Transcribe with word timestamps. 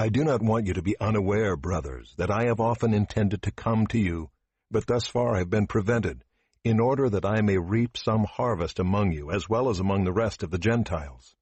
I 0.00 0.08
do 0.08 0.24
not 0.24 0.40
want 0.40 0.66
you 0.66 0.72
to 0.72 0.80
be 0.80 0.98
unaware, 0.98 1.56
brothers, 1.56 2.14
that 2.16 2.30
I 2.30 2.44
have 2.44 2.58
often 2.58 2.94
intended 2.94 3.42
to 3.42 3.50
come 3.50 3.86
to 3.88 3.98
you, 3.98 4.30
but 4.70 4.86
thus 4.86 5.06
far 5.06 5.36
have 5.36 5.50
been 5.50 5.66
prevented, 5.66 6.24
in 6.64 6.80
order 6.80 7.10
that 7.10 7.26
I 7.26 7.42
may 7.42 7.58
reap 7.58 7.98
some 7.98 8.24
harvest 8.24 8.78
among 8.78 9.12
you, 9.12 9.30
as 9.30 9.46
well 9.46 9.68
as 9.68 9.78
among 9.78 10.04
the 10.04 10.12
rest 10.14 10.42
of 10.42 10.50
the 10.50 10.56
Gentiles. 10.56 11.34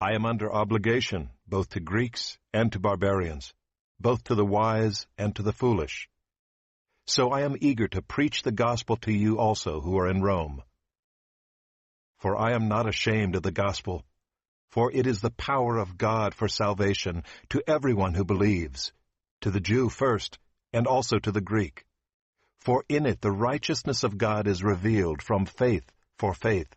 I 0.00 0.14
am 0.14 0.26
under 0.26 0.52
obligation, 0.52 1.30
both 1.46 1.68
to 1.68 1.78
Greeks 1.78 2.36
and 2.52 2.72
to 2.72 2.80
barbarians, 2.80 3.54
both 4.00 4.24
to 4.24 4.34
the 4.34 4.44
wise 4.44 5.06
and 5.16 5.32
to 5.36 5.44
the 5.44 5.52
foolish. 5.52 6.08
So 7.06 7.30
I 7.30 7.42
am 7.42 7.54
eager 7.60 7.86
to 7.86 8.02
preach 8.02 8.42
the 8.42 8.50
gospel 8.50 8.96
to 9.02 9.12
you 9.12 9.38
also 9.38 9.80
who 9.80 9.96
are 10.00 10.08
in 10.08 10.20
Rome. 10.20 10.64
For 12.18 12.36
I 12.36 12.54
am 12.54 12.66
not 12.66 12.88
ashamed 12.88 13.36
of 13.36 13.44
the 13.44 13.52
gospel, 13.52 14.04
for 14.70 14.92
it 14.92 15.06
is 15.06 15.20
the 15.20 15.30
power 15.30 15.76
of 15.78 15.98
God 15.98 16.34
for 16.34 16.48
salvation 16.48 17.24
to 17.50 17.62
everyone 17.66 18.14
who 18.14 18.24
believes, 18.24 18.92
to 19.40 19.50
the 19.50 19.60
Jew 19.60 19.88
first, 19.88 20.38
and 20.72 20.86
also 20.86 21.18
to 21.18 21.32
the 21.32 21.40
Greek. 21.40 21.84
For 22.60 22.84
in 22.88 23.06
it 23.06 23.20
the 23.20 23.32
righteousness 23.32 24.04
of 24.04 24.18
God 24.18 24.46
is 24.46 24.62
revealed 24.62 25.22
from 25.22 25.46
faith 25.46 25.90
for 26.18 26.34
faith, 26.34 26.68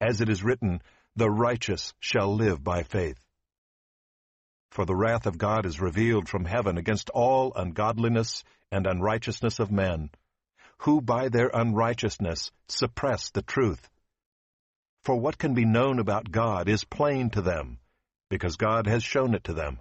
as 0.00 0.20
it 0.20 0.28
is 0.28 0.42
written, 0.42 0.80
The 1.14 1.30
righteous 1.30 1.94
shall 2.00 2.34
live 2.34 2.64
by 2.64 2.82
faith. 2.82 3.20
For 4.70 4.84
the 4.84 4.96
wrath 4.96 5.26
of 5.26 5.38
God 5.38 5.66
is 5.66 5.80
revealed 5.80 6.28
from 6.28 6.44
heaven 6.44 6.78
against 6.78 7.10
all 7.10 7.52
ungodliness 7.54 8.42
and 8.72 8.86
unrighteousness 8.86 9.58
of 9.58 9.70
men, 9.70 10.10
who 10.78 11.00
by 11.00 11.28
their 11.28 11.50
unrighteousness 11.52 12.50
suppress 12.68 13.30
the 13.30 13.42
truth. 13.42 13.88
For 15.06 15.14
what 15.14 15.38
can 15.38 15.54
be 15.54 15.64
known 15.64 16.00
about 16.00 16.32
God 16.32 16.68
is 16.68 16.82
plain 16.82 17.30
to 17.30 17.40
them, 17.40 17.78
because 18.28 18.56
God 18.56 18.88
has 18.88 19.04
shown 19.04 19.36
it 19.36 19.44
to 19.44 19.52
them. 19.52 19.78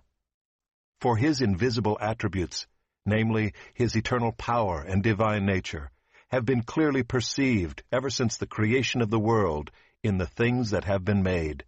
For 1.02 1.18
his 1.18 1.41
invisible 1.41 1.97
attributes, 2.00 2.68
namely 3.08 3.56
his 3.74 3.96
eternal 3.96 4.34
power 4.34 4.81
and 4.81 5.02
divine 5.02 5.47
nature, 5.47 5.90
have 6.30 6.46
been 6.46 6.62
clearly 6.62 7.02
perceived 7.02 7.81
ever 7.91 8.12
since 8.12 8.38
the 8.38 8.46
creation 8.46 9.02
of 9.02 9.09
the 9.09 9.18
world 9.18 9.72
in 10.03 10.19
the 10.19 10.28
things 10.28 10.69
that 10.69 10.84
have 10.84 11.03
been 11.03 11.24
made. 11.24 11.66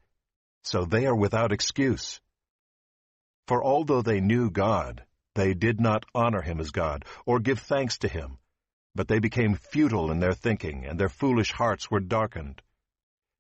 So 0.64 0.86
they 0.86 1.08
are 1.08 1.16
without 1.16 1.52
excuse. 1.52 2.22
For 3.48 3.64
although 3.64 4.04
they 4.04 4.22
knew 4.22 4.52
God, 4.52 5.04
they 5.34 5.56
did 5.56 5.82
not 5.82 6.06
honor 6.14 6.44
him 6.44 6.60
as 6.60 6.70
God, 6.70 7.06
or 7.26 7.40
give 7.40 7.62
thanks 7.62 7.98
to 8.00 8.08
him, 8.08 8.38
but 8.94 9.08
they 9.08 9.18
became 9.18 9.56
futile 9.56 10.12
in 10.12 10.20
their 10.20 10.36
thinking, 10.36 10.86
and 10.86 11.00
their 11.00 11.10
foolish 11.10 11.52
hearts 11.54 11.90
were 11.90 12.00
darkened. 12.00 12.62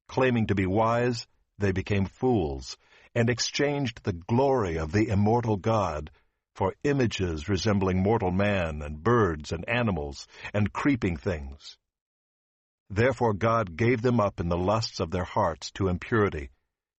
Claiming 0.07 0.47
to 0.47 0.55
be 0.55 0.65
wise, 0.65 1.27
they 1.57 1.71
became 1.71 2.05
fools, 2.05 2.77
and 3.13 3.29
exchanged 3.29 4.03
the 4.03 4.13
glory 4.13 4.77
of 4.77 4.91
the 4.91 5.09
immortal 5.09 5.57
God 5.57 6.11
for 6.55 6.73
images 6.83 7.49
resembling 7.49 8.01
mortal 8.01 8.31
man 8.31 8.81
and 8.81 9.03
birds 9.03 9.51
and 9.51 9.67
animals 9.69 10.27
and 10.53 10.73
creeping 10.73 11.17
things. 11.17 11.77
Therefore 12.89 13.33
God 13.33 13.75
gave 13.75 14.01
them 14.01 14.19
up 14.19 14.39
in 14.39 14.49
the 14.49 14.57
lusts 14.57 14.99
of 14.99 15.11
their 15.11 15.25
hearts 15.25 15.71
to 15.71 15.87
impurity, 15.87 16.51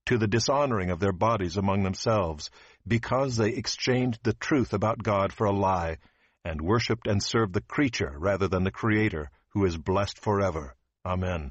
to 0.06 0.18
the 0.18 0.26
dishonoring 0.26 0.90
of 0.90 1.00
their 1.00 1.12
bodies 1.12 1.56
among 1.56 1.82
themselves, 1.82 2.50
because 2.86 3.36
they 3.36 3.50
exchanged 3.50 4.20
the 4.22 4.34
truth 4.34 4.72
about 4.72 5.02
God 5.02 5.32
for 5.32 5.46
a 5.46 5.52
lie, 5.52 5.96
and 6.44 6.60
worshipped 6.60 7.06
and 7.06 7.22
served 7.22 7.54
the 7.54 7.60
creature 7.60 8.14
rather 8.16 8.48
than 8.48 8.64
the 8.64 8.70
Creator, 8.70 9.30
who 9.50 9.64
is 9.64 9.76
blessed 9.76 10.18
forever. 10.18 10.76
Amen. 11.04 11.50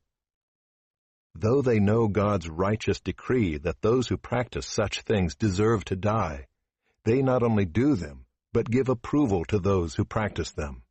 Though 1.33 1.61
they 1.61 1.79
know 1.79 2.07
God's 2.07 2.49
righteous 2.49 2.99
decree 2.99 3.57
that 3.57 3.81
those 3.81 4.07
who 4.07 4.17
practice 4.17 4.67
such 4.67 5.01
things 5.01 5.35
deserve 5.35 5.85
to 5.85 5.95
die, 5.95 6.47
they 7.05 7.21
not 7.21 7.41
only 7.41 7.65
do 7.65 7.95
them, 7.95 8.25
but 8.53 8.69
give 8.69 8.89
approval 8.89 9.45
to 9.45 9.57
those 9.57 9.95
who 9.95 10.05
practice 10.05 10.51
them. 10.51 10.83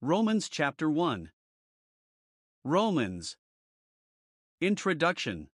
Romans 0.00 0.48
chapter 0.48 0.88
1 0.88 1.32
Romans. 2.64 3.36
Introduction 4.60 5.48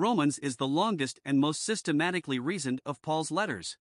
Romans 0.00 0.38
is 0.38 0.56
the 0.56 0.66
longest 0.66 1.20
and 1.26 1.38
most 1.38 1.62
systematically 1.62 2.38
reasoned 2.38 2.80
of 2.86 3.02
Paul's 3.02 3.30
letters. 3.30 3.76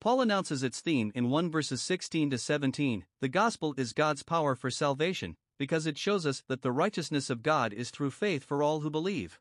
Paul 0.00 0.22
announces 0.22 0.64
its 0.64 0.80
theme 0.80 1.12
in 1.14 1.30
1 1.30 1.52
verses 1.52 1.80
16 1.80 2.30
to 2.30 2.36
17 2.36 3.04
The 3.20 3.28
gospel 3.28 3.72
is 3.76 3.92
God's 3.92 4.24
power 4.24 4.56
for 4.56 4.72
salvation, 4.72 5.36
because 5.56 5.86
it 5.86 5.96
shows 5.96 6.26
us 6.26 6.42
that 6.48 6.62
the 6.62 6.72
righteousness 6.72 7.30
of 7.30 7.44
God 7.44 7.72
is 7.72 7.90
through 7.90 8.10
faith 8.10 8.42
for 8.42 8.60
all 8.60 8.80
who 8.80 8.90
believe. 8.90 9.38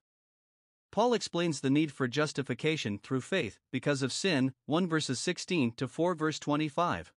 Paul 0.92 1.16
explains 1.16 1.62
the 1.62 1.72
need 1.72 1.92
for 1.92 2.08
justification 2.08 3.00
through 3.00 3.22
faith 3.22 3.58
because 3.72 4.04
of 4.04 4.14
sin, 4.14 4.54
1 4.68 4.88
verses 4.88 5.20
16 5.20 5.72
to 5.72 5.88
4 5.88 6.14
verse 6.14 6.38
25. 6.38 7.12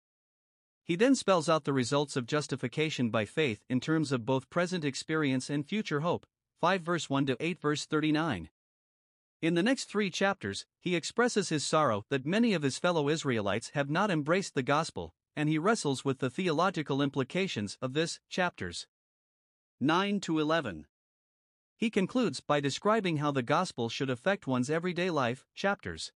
He 0.84 0.96
then 0.96 1.16
spells 1.16 1.50
out 1.50 1.64
the 1.64 1.74
results 1.74 2.16
of 2.16 2.28
justification 2.28 3.10
by 3.10 3.26
faith 3.26 3.64
in 3.68 3.80
terms 3.80 4.12
of 4.12 4.28
both 4.28 4.52
present 4.52 4.86
experience 4.86 5.50
and 5.50 5.66
future 5.66 6.02
hope, 6.02 6.28
5 6.62 6.82
verse 6.84 7.10
1 7.10 7.26
to 7.26 7.38
8 7.40 7.60
verse 7.60 7.88
39. 7.88 8.52
In 9.42 9.54
the 9.54 9.64
next 9.64 9.86
three 9.86 10.10
chapters, 10.10 10.66
he 10.82 10.96
expresses 10.96 11.48
his 11.48 11.66
sorrow 11.66 12.04
that 12.10 12.26
many 12.26 12.54
of 12.54 12.62
his 12.62 12.78
fellow 12.78 13.08
Israelites 13.08 13.72
have 13.74 13.90
not 13.90 14.12
embraced 14.12 14.54
the 14.54 14.64
gospel, 14.64 15.14
and 15.34 15.48
he 15.48 15.58
wrestles 15.58 16.04
with 16.04 16.20
the 16.20 16.30
theological 16.30 17.02
implications 17.02 17.78
of 17.82 17.94
this, 17.94 18.20
chapters 18.28 18.86
9 19.80 20.20
to 20.22 20.40
11. 20.40 20.88
He 21.78 21.90
concludes 21.90 22.42
by 22.42 22.60
describing 22.60 23.18
how 23.18 23.32
the 23.32 23.42
gospel 23.42 23.88
should 23.88 24.10
affect 24.10 24.46
one's 24.46 24.70
everyday 24.70 25.10
life, 25.10 25.46
chapters 25.56 26.12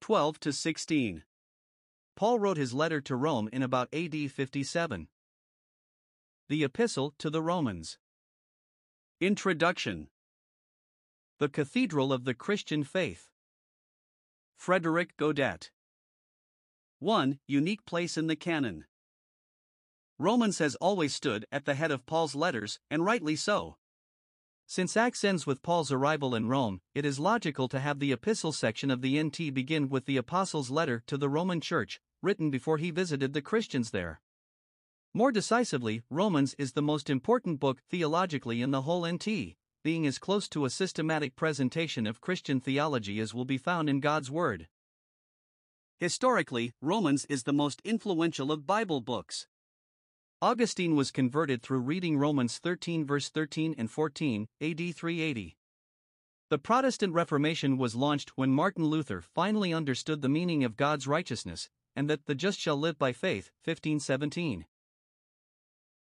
12 0.00 0.40
to 0.40 0.52
16. 0.52 1.22
Paul 2.16 2.40
wrote 2.40 2.56
his 2.56 2.74
letter 2.74 3.00
to 3.02 3.14
Rome 3.14 3.48
in 3.52 3.62
about 3.62 3.94
AD 3.94 4.32
57. 4.32 5.06
The 6.48 6.64
Epistle 6.64 7.14
to 7.18 7.30
the 7.30 7.40
Romans. 7.40 7.98
Introduction 9.20 10.08
The 11.38 11.48
Cathedral 11.48 12.12
of 12.12 12.24
the 12.24 12.32
Christian 12.32 12.84
Faith. 12.84 13.28
Frederick 14.54 15.16
Godet. 15.16 15.72
1. 17.00 17.40
Unique 17.48 17.84
place 17.84 18.16
in 18.16 18.28
the 18.28 18.36
canon. 18.36 18.84
Romans 20.16 20.60
has 20.60 20.76
always 20.76 21.12
stood 21.12 21.44
at 21.50 21.64
the 21.64 21.74
head 21.74 21.90
of 21.90 22.06
Paul's 22.06 22.36
letters, 22.36 22.78
and 22.88 23.04
rightly 23.04 23.34
so. 23.34 23.78
Since 24.68 24.96
Acts 24.96 25.24
ends 25.24 25.44
with 25.44 25.64
Paul's 25.64 25.90
arrival 25.90 26.36
in 26.36 26.46
Rome, 26.46 26.80
it 26.94 27.04
is 27.04 27.18
logical 27.18 27.66
to 27.66 27.80
have 27.80 27.98
the 27.98 28.12
epistle 28.12 28.52
section 28.52 28.88
of 28.88 29.02
the 29.02 29.20
NT 29.20 29.52
begin 29.52 29.88
with 29.88 30.06
the 30.06 30.16
Apostles' 30.16 30.70
letter 30.70 31.02
to 31.08 31.18
the 31.18 31.28
Roman 31.28 31.60
Church, 31.60 32.00
written 32.22 32.48
before 32.48 32.78
he 32.78 32.92
visited 32.92 33.32
the 33.32 33.42
Christians 33.42 33.90
there. 33.90 34.20
More 35.12 35.32
decisively, 35.32 36.02
Romans 36.10 36.54
is 36.58 36.74
the 36.74 36.80
most 36.80 37.10
important 37.10 37.58
book 37.58 37.82
theologically 37.90 38.62
in 38.62 38.70
the 38.70 38.82
whole 38.82 39.04
NT, 39.04 39.56
being 39.84 40.06
as 40.06 40.18
close 40.18 40.48
to 40.48 40.64
a 40.64 40.70
systematic 40.70 41.36
presentation 41.36 42.06
of 42.06 42.22
Christian 42.22 42.58
theology 42.58 43.20
as 43.20 43.34
will 43.34 43.44
be 43.44 43.58
found 43.58 43.88
in 43.88 44.00
God's 44.00 44.30
Word. 44.30 44.66
Historically, 45.98 46.72
Romans 46.80 47.26
is 47.26 47.42
the 47.42 47.52
most 47.52 47.82
influential 47.84 48.50
of 48.50 48.66
Bible 48.66 49.02
books. 49.02 49.46
Augustine 50.40 50.96
was 50.96 51.10
converted 51.10 51.62
through 51.62 51.80
reading 51.80 52.16
Romans 52.16 52.56
13 52.58 53.06
verse 53.06 53.28
13 53.28 53.74
and 53.76 53.90
14, 53.90 54.48
AD 54.60 54.78
380. 54.78 55.56
The 56.48 56.58
Protestant 56.58 57.12
Reformation 57.12 57.76
was 57.76 57.94
launched 57.94 58.32
when 58.36 58.50
Martin 58.50 58.86
Luther 58.86 59.20
finally 59.20 59.74
understood 59.74 60.22
the 60.22 60.28
meaning 60.30 60.64
of 60.64 60.76
God's 60.78 61.06
righteousness, 61.06 61.68
and 61.94 62.08
that 62.08 62.24
the 62.24 62.34
just 62.34 62.58
shall 62.58 62.76
live 62.76 62.98
by 62.98 63.12
faith, 63.12 63.50
1517. 63.64 64.64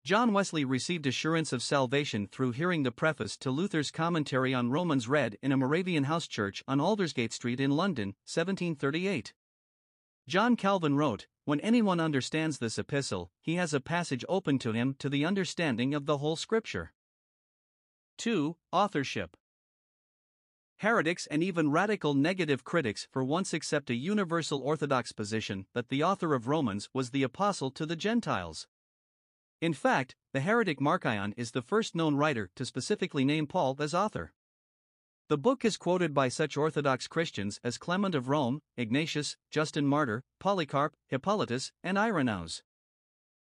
John 0.06 0.34
Wesley 0.34 0.64
received 0.64 1.08
assurance 1.08 1.52
of 1.52 1.64
salvation 1.64 2.28
through 2.28 2.52
hearing 2.52 2.84
the 2.84 2.92
preface 2.92 3.36
to 3.38 3.50
Luther's 3.50 3.90
commentary 3.90 4.54
on 4.54 4.70
Romans 4.70 5.08
read 5.08 5.36
in 5.42 5.52
a 5.52 5.58
Moravian 5.58 6.04
house 6.04 6.28
church 6.28 6.64
on 6.68 6.80
Aldersgate 6.80 7.34
Street 7.34 7.60
in 7.60 7.72
London, 7.72 8.10
1738. 8.26 9.34
John 10.28 10.56
Calvin 10.56 10.96
wrote, 10.96 11.26
when 11.46 11.60
anyone 11.62 12.00
understands 12.00 12.60
this 12.60 12.78
epistle, 12.78 13.32
he 13.42 13.56
has 13.56 13.74
a 13.74 13.80
passage 13.80 14.24
open 14.30 14.60
to 14.60 14.74
him 14.74 14.94
to 15.00 15.10
the 15.10 15.26
understanding 15.26 15.96
of 15.96 16.06
the 16.06 16.20
whole 16.20 16.36
Scripture. 16.36 16.94
2. 18.20 18.58
Authorship 18.72 19.36
Heretics 20.78 21.26
and 21.32 21.42
even 21.42 21.72
radical 21.72 22.14
negative 22.14 22.64
critics 22.64 23.08
for 23.12 23.24
once 23.24 23.56
accept 23.56 23.90
a 23.90 23.96
universal 23.96 24.62
Orthodox 24.62 25.12
position 25.12 25.66
that 25.74 25.90
the 25.90 26.04
author 26.04 26.36
of 26.36 26.48
Romans 26.48 26.90
was 26.94 27.10
the 27.10 27.24
apostle 27.24 27.72
to 27.72 27.88
the 27.88 27.96
Gentiles. 27.96 28.68
In 29.62 29.74
fact, 29.74 30.16
the 30.34 30.42
heretic 30.42 30.82
Marcion 30.82 31.34
is 31.38 31.52
the 31.52 31.62
first 31.62 31.96
known 31.96 32.16
writer 32.16 32.50
to 32.56 32.66
specifically 32.66 33.24
name 33.24 33.48
Paul 33.48 33.76
as 33.80 33.94
author. 33.94 34.34
The 35.28 35.38
book 35.38 35.66
is 35.66 35.78
quoted 35.78 36.14
by 36.14 36.30
such 36.30 36.56
Orthodox 36.56 37.08
Christians 37.08 37.60
as 37.64 37.80
Clement 37.80 38.14
of 38.14 38.30
Rome, 38.30 38.62
Ignatius, 38.78 39.38
Justin 39.50 39.88
Martyr, 39.88 40.24
Polycarp, 40.40 40.94
Hippolytus, 41.08 41.72
and 41.84 41.98
Irenaeus. 41.98 42.62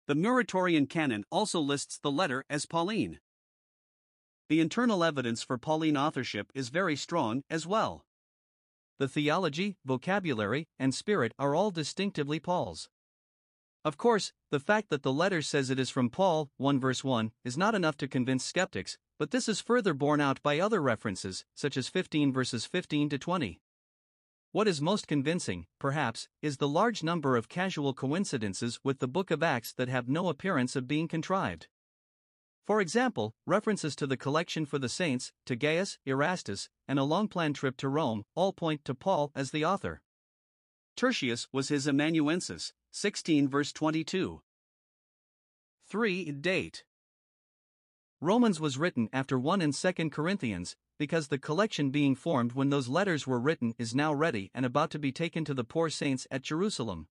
The 0.08 0.16
Muratorian 0.16 0.90
canon 0.90 1.24
also 1.30 1.60
lists 1.60 2.00
the 2.00 2.10
letter 2.10 2.46
as 2.50 2.66
Pauline. 2.66 3.20
The 4.50 4.62
internal 4.62 5.04
evidence 5.04 5.44
for 5.44 5.58
Pauline 5.58 5.98
authorship 5.98 6.52
is 6.56 6.70
very 6.70 6.96
strong 6.96 7.44
as 7.50 7.68
well. 7.68 8.06
The 8.98 9.08
theology, 9.08 9.76
vocabulary, 9.86 10.68
and 10.80 10.96
spirit 10.96 11.34
are 11.38 11.54
all 11.54 11.70
distinctively 11.70 12.40
Paul's. 12.40 12.90
Of 13.88 13.96
course, 13.98 14.34
the 14.52 14.60
fact 14.60 14.90
that 14.90 15.04
the 15.04 15.14
letter 15.14 15.42
says 15.42 15.70
it 15.70 15.80
is 15.80 15.90
from 15.90 16.10
Paul, 16.10 16.50
1 16.58 16.78
verse 16.78 17.06
1, 17.06 17.32
is 17.46 17.58
not 17.58 17.74
enough 17.74 17.96
to 18.00 18.08
convince 18.10 18.44
skeptics, 18.44 18.98
but 19.18 19.32
this 19.32 19.48
is 19.48 19.62
further 19.62 19.94
borne 19.94 20.20
out 20.20 20.44
by 20.44 20.60
other 20.60 20.82
references, 20.82 21.46
such 21.56 21.78
as 21.78 21.88
15 21.88 22.34
verses 22.34 22.66
15 22.66 23.08
to 23.08 23.18
20. 23.18 23.62
What 24.52 24.68
is 24.68 24.82
most 24.82 25.08
convincing, 25.08 25.68
perhaps, 25.80 26.28
is 26.42 26.58
the 26.58 26.68
large 26.68 27.02
number 27.02 27.38
of 27.38 27.48
casual 27.48 27.94
coincidences 27.94 28.78
with 28.84 29.00
the 29.00 29.08
book 29.08 29.32
of 29.32 29.42
Acts 29.42 29.72
that 29.76 29.88
have 29.88 30.10
no 30.10 30.28
appearance 30.28 30.76
of 30.76 30.86
being 30.86 31.08
contrived. 31.08 31.70
For 32.66 32.82
example, 32.82 33.36
references 33.46 33.96
to 33.96 34.06
the 34.06 34.18
collection 34.18 34.66
for 34.66 34.80
the 34.80 34.90
saints, 34.90 35.32
to 35.46 35.56
Gaius, 35.56 35.98
Erastus, 36.06 36.68
and 36.90 37.00
a 37.00 37.06
long 37.06 37.30
planned 37.30 37.56
trip 37.56 37.78
to 37.78 37.88
Rome 37.88 38.26
all 38.36 38.52
point 38.52 38.84
to 38.84 38.94
Paul 38.94 39.32
as 39.34 39.52
the 39.52 39.64
author. 39.64 40.02
Tertius 40.98 41.48
was 41.54 41.70
his 41.70 41.88
amanuensis, 41.88 42.74
16 42.92 43.48
verse 43.48 43.72
22. 43.72 44.42
3. 45.90 46.32
Date 46.32 46.84
Romans 48.20 48.60
was 48.60 48.78
written 48.78 49.10
after 49.14 49.38
1 49.38 49.62
and 49.62 49.74
2 49.74 50.10
Corinthians, 50.10 50.76
because 50.98 51.28
the 51.28 51.38
collection 51.38 51.92
being 51.92 52.16
formed 52.16 52.54
when 52.54 52.70
those 52.70 52.88
letters 52.88 53.28
were 53.28 53.40
written 53.40 53.74
is 53.78 53.94
now 53.94 54.14
ready 54.14 54.50
and 54.54 54.66
about 54.66 54.90
to 54.92 55.00
be 55.00 55.12
taken 55.12 55.46
to 55.46 55.54
the 55.54 55.64
poor 55.64 55.90
saints 55.90 56.28
at 56.32 56.42
Jerusalem. 56.42 57.08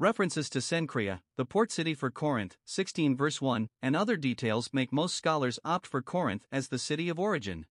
References 0.00 0.48
to 0.50 0.60
Cenchrea, 0.60 1.20
the 1.36 1.44
port 1.44 1.72
city 1.72 1.94
for 1.94 2.10
Corinth, 2.10 2.56
16 2.64 3.16
verse 3.16 3.40
1, 3.40 3.68
and 3.82 3.96
other 3.96 4.16
details 4.16 4.70
make 4.72 4.92
most 4.92 5.14
scholars 5.14 5.58
opt 5.64 5.86
for 5.86 6.02
Corinth 6.02 6.46
as 6.52 6.68
the 6.68 6.78
city 6.78 7.08
of 7.08 7.18
origin. 7.18 7.66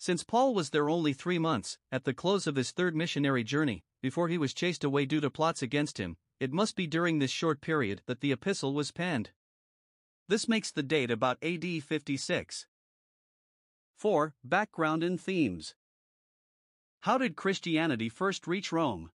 Since 0.00 0.24
Paul 0.24 0.54
was 0.54 0.70
there 0.70 0.88
only 0.88 1.12
three 1.12 1.38
months, 1.38 1.76
at 1.92 2.04
the 2.04 2.14
close 2.14 2.46
of 2.46 2.56
his 2.56 2.70
third 2.70 2.96
missionary 2.96 3.44
journey, 3.44 3.84
before 4.00 4.28
he 4.28 4.38
was 4.38 4.54
chased 4.54 4.82
away 4.82 5.04
due 5.04 5.20
to 5.20 5.28
plots 5.28 5.60
against 5.60 5.98
him, 5.98 6.16
it 6.40 6.54
must 6.54 6.74
be 6.74 6.86
during 6.86 7.18
this 7.18 7.30
short 7.30 7.60
period 7.60 8.00
that 8.06 8.22
the 8.22 8.32
epistle 8.32 8.72
was 8.72 8.92
penned. 8.92 9.32
This 10.26 10.48
makes 10.48 10.70
the 10.70 10.82
date 10.82 11.10
about 11.10 11.36
AD 11.44 11.82
56. 11.82 12.66
4. 13.98 14.34
Background 14.42 15.04
and 15.04 15.20
themes. 15.20 15.74
How 17.00 17.18
did 17.18 17.36
Christianity 17.36 18.08
first 18.08 18.46
reach 18.46 18.72
Rome? 18.72 19.10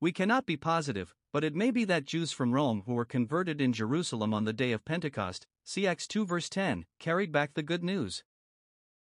We 0.00 0.12
cannot 0.12 0.46
be 0.46 0.56
positive, 0.56 1.12
but 1.32 1.42
it 1.42 1.56
may 1.56 1.72
be 1.72 1.84
that 1.86 2.04
Jews 2.04 2.30
from 2.30 2.54
Rome 2.54 2.84
who 2.86 2.94
were 2.94 3.04
converted 3.04 3.60
in 3.60 3.72
Jerusalem 3.72 4.32
on 4.32 4.44
the 4.44 4.52
day 4.52 4.70
of 4.70 4.84
Pentecost, 4.84 5.48
see 5.64 5.88
Acts 5.88 6.06
2 6.06 6.24
verse 6.24 6.48
10, 6.48 6.86
carried 7.00 7.32
back 7.32 7.54
the 7.54 7.64
good 7.64 7.82
news. 7.82 8.22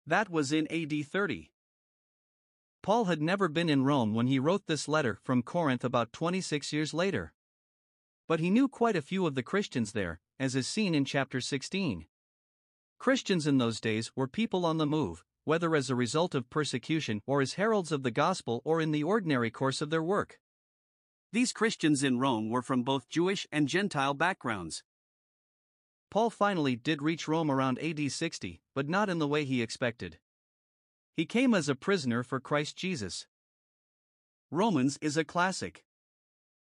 That 0.07 0.29
was 0.29 0.53
in 0.53 0.71
AD 0.71 1.05
30. 1.05 1.51
Paul 2.83 3.07
had 3.07 3.21
never 3.21 3.49
been 3.49 3.69
in 3.69 3.83
Rome 3.83 4.15
when 4.15 4.29
he 4.29 4.39
wrote 4.39 4.67
this 4.67 4.87
letter 4.87 5.19
from 5.25 5.43
Corinth 5.43 5.83
about 5.83 6.13
26 6.13 6.73
years 6.73 6.95
later. 6.95 7.33
But 8.29 8.39
he 8.39 8.49
knew 8.49 8.69
quite 8.69 8.95
a 8.95 9.03
few 9.03 9.27
of 9.27 9.35
the 9.35 9.43
Christians 9.43 9.93
there, 9.93 10.21
as 10.39 10.55
is 10.55 10.69
seen 10.69 10.95
in 10.95 11.05
chapter 11.05 11.41
16. 11.41 12.07
Christians 12.99 13.47
in 13.49 13.59
those 13.59 13.81
days 13.81 14.13
were 14.15 14.29
people 14.29 14.65
on 14.65 14.79
the 14.79 14.87
move, 14.87 15.25
whether 15.45 15.75
as 15.75 15.91
a 15.91 15.97
result 15.97 16.35
of 16.35 16.51
persecution 16.51 17.21
or 17.27 17.41
as 17.41 17.55
heralds 17.55 17.91
of 17.91 18.05
the 18.05 18.13
gospel 18.13 18.63
or 18.65 18.81
in 18.81 18.93
the 18.93 19.03
ordinary 19.03 19.51
course 19.51 19.81
of 19.81 19.91
their 19.91 20.03
work. 20.03 20.39
These 21.33 21.53
Christians 21.53 22.05
in 22.05 22.21
Rome 22.21 22.51
were 22.51 22.63
from 22.63 22.85
both 22.85 23.09
Jewish 23.09 23.47
and 23.51 23.69
Gentile 23.69 24.15
backgrounds. 24.15 24.85
Paul 26.11 26.31
finally 26.31 26.77
did 26.77 27.03
reach 27.03 27.29
Rome 27.29 27.51
around 27.51 27.79
AD 27.79 28.11
60, 28.11 28.61
but 28.75 28.89
not 28.89 29.09
in 29.09 29.19
the 29.19 29.29
way 29.29 29.45
he 29.45 29.63
expected. 29.63 30.19
He 31.17 31.27
came 31.27 31.55
as 31.55 31.69
a 31.69 31.75
prisoner 31.75 32.23
for 32.23 32.41
Christ 32.41 32.77
Jesus. 32.77 33.27
Romans 34.51 34.99
is 35.01 35.17
a 35.17 35.25
classic. 35.25 35.85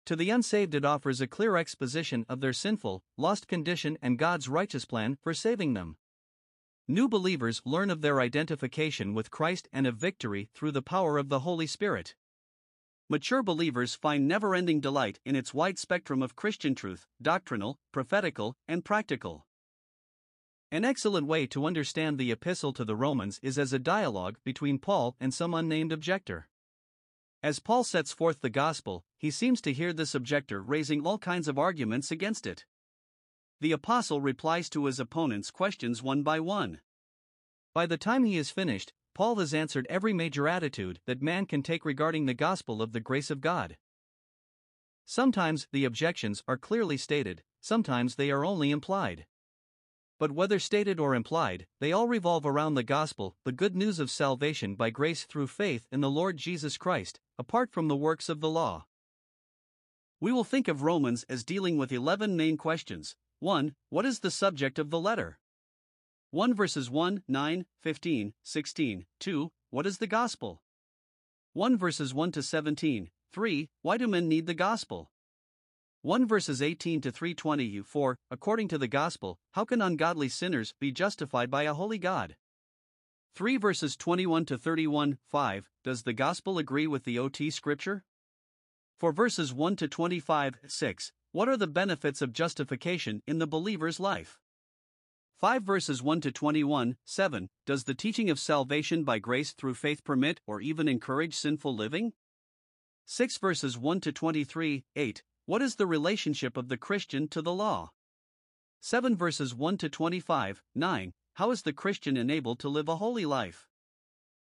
To 0.06 0.16
the 0.16 0.30
unsaved, 0.30 0.76
it 0.76 0.86
offers 0.86 1.20
a 1.20 1.28
clear 1.28 1.58
exposition 1.58 2.26
of 2.30 2.40
their 2.40 2.54
sinful, 2.54 3.04
lost 3.18 3.48
condition 3.48 3.98
and 4.02 4.20
God's 4.20 4.48
righteous 4.48 4.86
plan 4.86 5.18
for 5.22 5.34
saving 5.34 5.74
them. 5.74 5.98
New 6.88 7.10
believers 7.10 7.64
learn 7.66 7.90
of 7.90 8.02
their 8.02 8.22
identification 8.22 9.16
with 9.16 9.32
Christ 9.32 9.68
and 9.74 9.88
of 9.88 9.96
victory 9.96 10.50
through 10.54 10.72
the 10.72 10.84
power 10.84 11.18
of 11.18 11.30
the 11.30 11.40
Holy 11.40 11.66
Spirit. 11.66 12.14
Mature 13.08 13.44
believers 13.44 13.94
find 13.94 14.28
never 14.28 14.56
ending 14.56 14.80
delight 14.80 15.20
in 15.24 15.36
its 15.36 15.54
wide 15.54 15.78
spectrum 15.78 16.24
of 16.24 16.36
Christian 16.36 16.74
truth, 16.74 17.06
doctrinal, 17.22 17.78
prophetical, 17.92 18.58
and 18.68 18.84
practical. 18.84 19.46
An 20.72 20.84
excellent 20.84 21.28
way 21.28 21.46
to 21.48 21.68
understand 21.68 22.18
the 22.18 22.32
Epistle 22.32 22.74
to 22.74 22.84
the 22.84 22.96
Romans 22.96 23.40
is 23.44 23.60
as 23.60 23.72
a 23.72 23.78
dialogue 23.78 24.40
between 24.44 24.80
Paul 24.80 25.16
and 25.20 25.32
some 25.32 25.54
unnamed 25.54 25.92
objector. 25.92 26.48
As 27.44 27.60
Paul 27.60 27.84
sets 27.84 28.12
forth 28.12 28.42
the 28.42 28.50
gospel, 28.50 29.06
he 29.20 29.30
seems 29.30 29.62
to 29.62 29.74
hear 29.74 29.94
this 29.94 30.16
objector 30.16 30.60
raising 30.64 31.06
all 31.06 31.20
kinds 31.20 31.48
of 31.48 31.60
arguments 31.60 32.10
against 32.10 32.48
it. 32.48 32.66
The 33.62 33.72
apostle 33.72 34.20
replies 34.20 34.68
to 34.72 34.86
his 34.86 35.00
opponent's 35.00 35.52
questions 35.52 36.02
one 36.02 36.24
by 36.24 36.40
one. 36.40 36.82
By 37.76 37.86
the 37.86 37.98
time 37.98 38.24
he 38.24 38.38
is 38.38 38.50
finished, 38.50 38.94
Paul 39.16 39.38
has 39.38 39.54
answered 39.54 39.88
every 39.90 40.12
major 40.12 40.46
attitude 40.46 41.00
that 41.06 41.22
man 41.22 41.46
can 41.46 41.64
take 41.64 41.86
regarding 41.86 42.26
the 42.26 42.34
gospel 42.34 42.82
of 42.82 42.92
the 42.92 43.00
grace 43.00 43.32
of 43.32 43.40
God. 43.40 43.78
Sometimes 45.06 45.68
the 45.72 45.86
objections 45.86 46.44
are 46.50 46.58
clearly 46.58 46.98
stated, 46.98 47.42
sometimes 47.62 48.16
they 48.16 48.30
are 48.30 48.44
only 48.44 48.72
implied. 48.72 49.26
But 50.20 50.34
whether 50.34 50.60
stated 50.60 51.00
or 51.00 51.16
implied, 51.16 51.66
they 51.80 51.94
all 51.94 52.10
revolve 52.10 52.46
around 52.46 52.74
the 52.74 52.84
gospel, 52.84 53.38
the 53.46 53.54
good 53.54 53.74
news 53.74 54.00
of 54.00 54.12
salvation 54.12 54.76
by 54.76 54.90
grace 54.90 55.24
through 55.24 55.48
faith 55.48 55.88
in 55.94 56.02
the 56.02 56.10
Lord 56.10 56.36
Jesus 56.36 56.78
Christ, 56.78 57.22
apart 57.40 57.72
from 57.72 57.88
the 57.88 57.96
works 57.96 58.28
of 58.28 58.42
the 58.42 58.50
law. 58.50 58.86
We 60.20 60.34
will 60.34 60.44
think 60.44 60.68
of 60.68 60.84
Romans 60.84 61.24
as 61.30 61.46
dealing 61.46 61.78
with 61.78 61.92
11 61.92 62.36
main 62.36 62.58
questions. 62.58 63.16
1. 63.40 63.76
What 63.90 64.06
is 64.06 64.20
the 64.20 64.32
subject 64.32 64.78
of 64.78 64.90
the 64.90 65.00
letter? 65.00 65.40
1 66.36 66.54
verses 66.54 66.90
1, 66.90 67.24
9, 67.30 67.66
15, 67.80 68.34
16. 68.44 69.06
2. 69.22 69.52
What 69.70 69.86
is 69.86 70.00
the 70.00 70.06
gospel? 70.06 70.62
1 71.54 71.78
verses 71.78 72.14
1 72.14 72.34
to 72.34 72.44
17. 72.44 73.10
3. 73.32 73.70
Why 73.82 73.96
do 73.98 74.06
men 74.06 74.28
need 74.28 74.46
the 74.46 74.54
gospel? 74.54 75.12
1 76.02 76.28
verses 76.28 76.62
18 76.62 77.00
to 77.00 77.10
320 77.10 77.80
4 77.80 78.18
According 78.30 78.68
to 78.68 78.78
the 78.78 78.90
gospel, 78.90 79.40
how 79.52 79.64
can 79.64 79.82
ungodly 79.82 80.28
sinners 80.28 80.74
be 80.78 80.92
justified 80.92 81.50
by 81.50 81.64
a 81.64 81.74
holy 81.74 81.98
God? 81.98 82.36
3 83.36 83.56
verses 83.56 83.96
21 83.96 84.44
to 84.48 84.58
31 84.58 85.18
5 85.30 85.70
Does 85.86 86.04
the 86.04 86.12
gospel 86.12 86.58
agree 86.58 86.86
with 86.86 87.06
the 87.06 87.18
OT 87.18 87.50
scripture? 87.50 88.04
For 89.00 89.14
verses 89.14 89.54
1 89.54 89.78
to 89.78 89.88
25 89.88 90.58
6 90.68 91.14
What 91.32 91.48
are 91.48 91.56
the 91.56 91.66
benefits 91.66 92.22
of 92.22 92.34
justification 92.34 93.22
in 93.26 93.40
the 93.40 93.48
believer's 93.48 94.02
life? 94.02 94.42
5 95.40 95.64
verses 95.64 96.02
1 96.02 96.22
to 96.22 96.32
21 96.32 96.98
7 97.06 97.50
Does 97.66 97.84
the 97.84 97.94
teaching 97.94 98.30
of 98.30 98.40
salvation 98.40 99.04
by 99.04 99.20
grace 99.20 99.52
through 99.52 99.76
faith 99.76 100.04
permit 100.04 100.42
or 100.48 100.62
even 100.62 100.88
encourage 100.88 101.36
sinful 101.36 101.76
living? 101.76 102.14
6 103.06 103.38
verses 103.38 103.78
1 103.78 104.02
to 104.02 104.12
23 104.12 104.86
8 104.96 105.24
what 105.48 105.62
is 105.62 105.76
the 105.76 105.86
relationship 105.86 106.58
of 106.58 106.70
the 106.70 106.78
Christian 106.78 107.28
to 107.28 107.40
the 107.40 107.54
law? 107.54 107.92
7 108.80 109.16
verses 109.16 109.54
1 109.54 109.78
to 109.78 109.90
25, 109.90 110.64
9. 110.74 111.14
How 111.36 111.52
is 111.52 111.62
the 111.62 111.74
Christian 111.74 112.18
enabled 112.18 112.58
to 112.60 112.70
live 112.70 112.90
a 112.90 112.96
holy 112.96 113.28
life? 113.28 113.68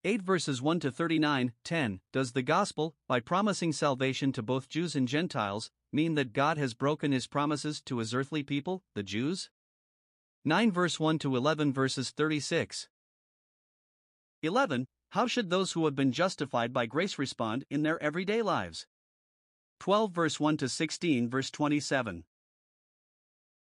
8 0.03 0.23
verses 0.23 0.63
1 0.63 0.79
to 0.79 0.91
39, 0.91 1.53
10. 1.63 1.99
Does 2.11 2.31
the 2.31 2.41
gospel, 2.41 2.95
by 3.07 3.19
promising 3.19 3.71
salvation 3.71 4.31
to 4.31 4.41
both 4.41 4.67
Jews 4.67 4.95
and 4.95 5.07
Gentiles, 5.07 5.69
mean 5.91 6.15
that 6.15 6.33
God 6.33 6.57
has 6.57 6.73
broken 6.73 7.11
his 7.11 7.27
promises 7.27 7.81
to 7.81 7.99
his 7.99 8.15
earthly 8.15 8.41
people, 8.41 8.83
the 8.95 9.03
Jews? 9.03 9.51
9 10.45 10.71
verse 10.71 11.01
1 11.01 11.19
to 11.19 11.35
11 11.35 11.73
verses 11.73 12.11
36. 12.11 12.87
11. 14.41 14.85
How 15.09 15.27
should 15.27 15.49
those 15.49 15.73
who 15.73 15.83
have 15.83 15.95
been 15.95 16.13
justified 16.13 16.71
by 16.71 16.85
grace 16.85 17.19
respond 17.19 17.65
in 17.69 17.83
their 17.83 18.01
everyday 18.01 18.41
lives? 18.41 18.87
12 19.81 20.13
verse 20.13 20.39
1 20.39 20.55
to 20.57 20.69
16 20.69 21.29
verse 21.29 21.51
27. 21.51 22.23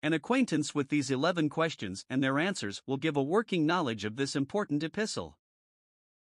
An 0.03 0.13
acquaintance 0.13 0.75
with 0.75 0.89
these 0.89 1.09
11 1.09 1.47
questions 1.47 2.03
and 2.09 2.21
their 2.21 2.37
answers 2.37 2.81
will 2.85 2.97
give 2.97 3.15
a 3.15 3.23
working 3.23 3.65
knowledge 3.65 4.03
of 4.03 4.17
this 4.17 4.35
important 4.35 4.83
epistle. 4.83 5.37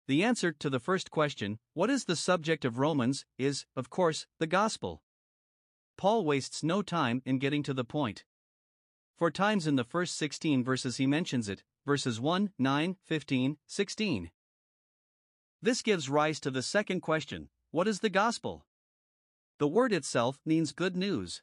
The 0.08 0.24
answer 0.24 0.50
to 0.50 0.68
the 0.68 0.80
first 0.80 1.12
question, 1.12 1.60
what 1.74 1.90
is 1.90 2.06
the 2.06 2.16
subject 2.16 2.64
of 2.64 2.78
Romans, 2.78 3.24
is, 3.38 3.66
of 3.76 3.88
course, 3.88 4.26
the 4.40 4.48
gospel. 4.48 5.04
Paul 5.96 6.24
wastes 6.24 6.64
no 6.64 6.82
time 6.82 7.22
in 7.24 7.38
getting 7.38 7.62
to 7.62 7.72
the 7.72 7.84
point. 7.84 8.24
Four 9.20 9.30
times 9.30 9.66
in 9.66 9.76
the 9.76 9.84
first 9.84 10.16
16 10.16 10.64
verses 10.64 10.96
he 10.96 11.06
mentions 11.06 11.46
it, 11.50 11.62
verses 11.84 12.18
1, 12.18 12.54
9, 12.58 12.96
15, 13.04 13.58
16. 13.66 14.30
This 15.60 15.82
gives 15.82 16.08
rise 16.08 16.40
to 16.40 16.50
the 16.50 16.62
second 16.62 17.00
question 17.02 17.50
what 17.70 17.86
is 17.86 18.00
the 18.00 18.08
gospel? 18.08 18.64
The 19.58 19.68
word 19.68 19.92
itself 19.92 20.40
means 20.46 20.72
good 20.72 20.96
news. 20.96 21.42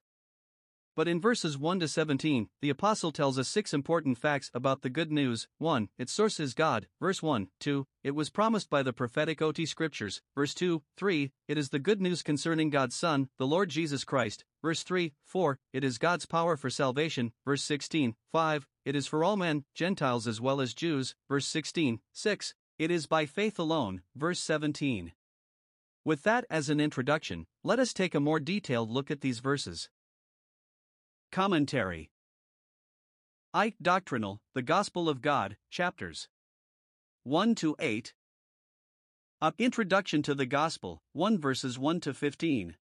But 0.97 1.07
in 1.07 1.21
verses 1.21 1.59
1 1.59 1.79
to 1.81 1.87
17, 1.87 2.49
the 2.59 2.71
apostle 2.71 3.11
tells 3.11 3.37
us 3.37 3.47
six 3.47 3.71
important 3.71 4.17
facts 4.17 4.49
about 4.51 4.81
the 4.81 4.89
good 4.89 5.11
news. 5.11 5.47
1. 5.59 5.89
Its 5.99 6.11
source 6.11 6.39
is 6.39 6.55
God. 6.55 6.87
Verse 6.99 7.21
1. 7.21 7.49
2. 7.59 7.85
It 8.03 8.15
was 8.15 8.31
promised 8.31 8.67
by 8.71 8.81
the 8.81 8.93
prophetic 8.93 9.39
OT 9.39 9.67
scriptures. 9.67 10.23
Verse 10.33 10.55
2. 10.55 10.81
3. 10.97 11.31
It 11.47 11.55
is 11.55 11.69
the 11.69 11.77
good 11.77 12.01
news 12.01 12.23
concerning 12.23 12.71
God's 12.71 12.95
Son, 12.95 13.29
the 13.37 13.45
Lord 13.45 13.69
Jesus 13.69 14.03
Christ. 14.03 14.43
Verse 14.63 14.81
3. 14.81 15.13
4. 15.23 15.59
It 15.71 15.83
is 15.83 15.99
God's 15.99 16.25
power 16.25 16.57
for 16.57 16.71
salvation. 16.71 17.31
Verse 17.45 17.61
16. 17.61 18.15
5. 18.31 18.67
It 18.83 18.95
is 18.95 19.05
for 19.05 19.23
all 19.23 19.37
men, 19.37 19.65
Gentiles 19.75 20.25
as 20.25 20.41
well 20.41 20.59
as 20.59 20.73
Jews. 20.73 21.13
Verse 21.29 21.45
16. 21.45 21.99
6. 22.11 22.55
It 22.79 22.89
is 22.89 23.05
by 23.05 23.27
faith 23.27 23.59
alone. 23.59 24.01
Verse 24.15 24.39
17. 24.39 25.11
With 26.03 26.23
that 26.23 26.45
as 26.49 26.69
an 26.69 26.79
introduction, 26.79 27.45
let 27.63 27.77
us 27.77 27.93
take 27.93 28.15
a 28.15 28.19
more 28.19 28.39
detailed 28.39 28.89
look 28.89 29.11
at 29.11 29.21
these 29.21 29.39
verses. 29.39 29.89
Commentary 31.31 32.09
I. 33.53 33.73
Doctrinal, 33.81 34.41
The 34.53 34.61
Gospel 34.61 35.09
of 35.09 35.21
God, 35.21 35.57
chapters 35.69 36.29
1 37.23 37.55
to 37.55 37.75
8. 37.79 38.13
A 39.41 39.53
Introduction 39.57 40.21
to 40.23 40.33
the 40.33 40.45
Gospel, 40.45 41.01
1 41.13 41.37
verses 41.37 41.77
1 41.77 41.99
to 42.01 42.13
15. 42.13 42.77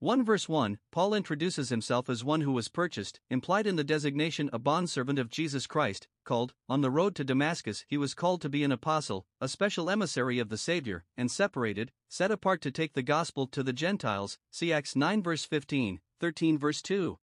1 0.00 0.24
verse 0.24 0.48
1 0.48 0.78
Paul 0.90 1.12
introduces 1.12 1.68
himself 1.68 2.08
as 2.08 2.24
one 2.24 2.40
who 2.40 2.52
was 2.52 2.68
purchased, 2.68 3.20
implied 3.28 3.66
in 3.66 3.76
the 3.76 3.84
designation 3.84 4.48
a 4.52 4.58
bondservant 4.58 5.18
of 5.18 5.28
Jesus 5.28 5.66
Christ, 5.66 6.08
called, 6.24 6.54
on 6.68 6.80
the 6.80 6.90
road 6.90 7.14
to 7.16 7.24
Damascus, 7.24 7.84
he 7.88 7.98
was 7.98 8.14
called 8.14 8.40
to 8.42 8.48
be 8.48 8.64
an 8.64 8.72
apostle, 8.72 9.26
a 9.40 9.48
special 9.48 9.90
emissary 9.90 10.38
of 10.38 10.48
the 10.48 10.58
Savior, 10.58 11.04
and 11.16 11.30
separated, 11.30 11.92
set 12.08 12.30
apart 12.30 12.62
to 12.62 12.70
take 12.70 12.94
the 12.94 13.02
gospel 13.02 13.46
to 13.48 13.62
the 13.62 13.72
Gentiles. 13.72 14.38
See 14.50 14.72
Acts 14.72 14.96
9 14.96 15.22
verse 15.22 15.44
15, 15.44 16.00
13 16.20 16.58
verse 16.58 16.82
2. 16.82 17.18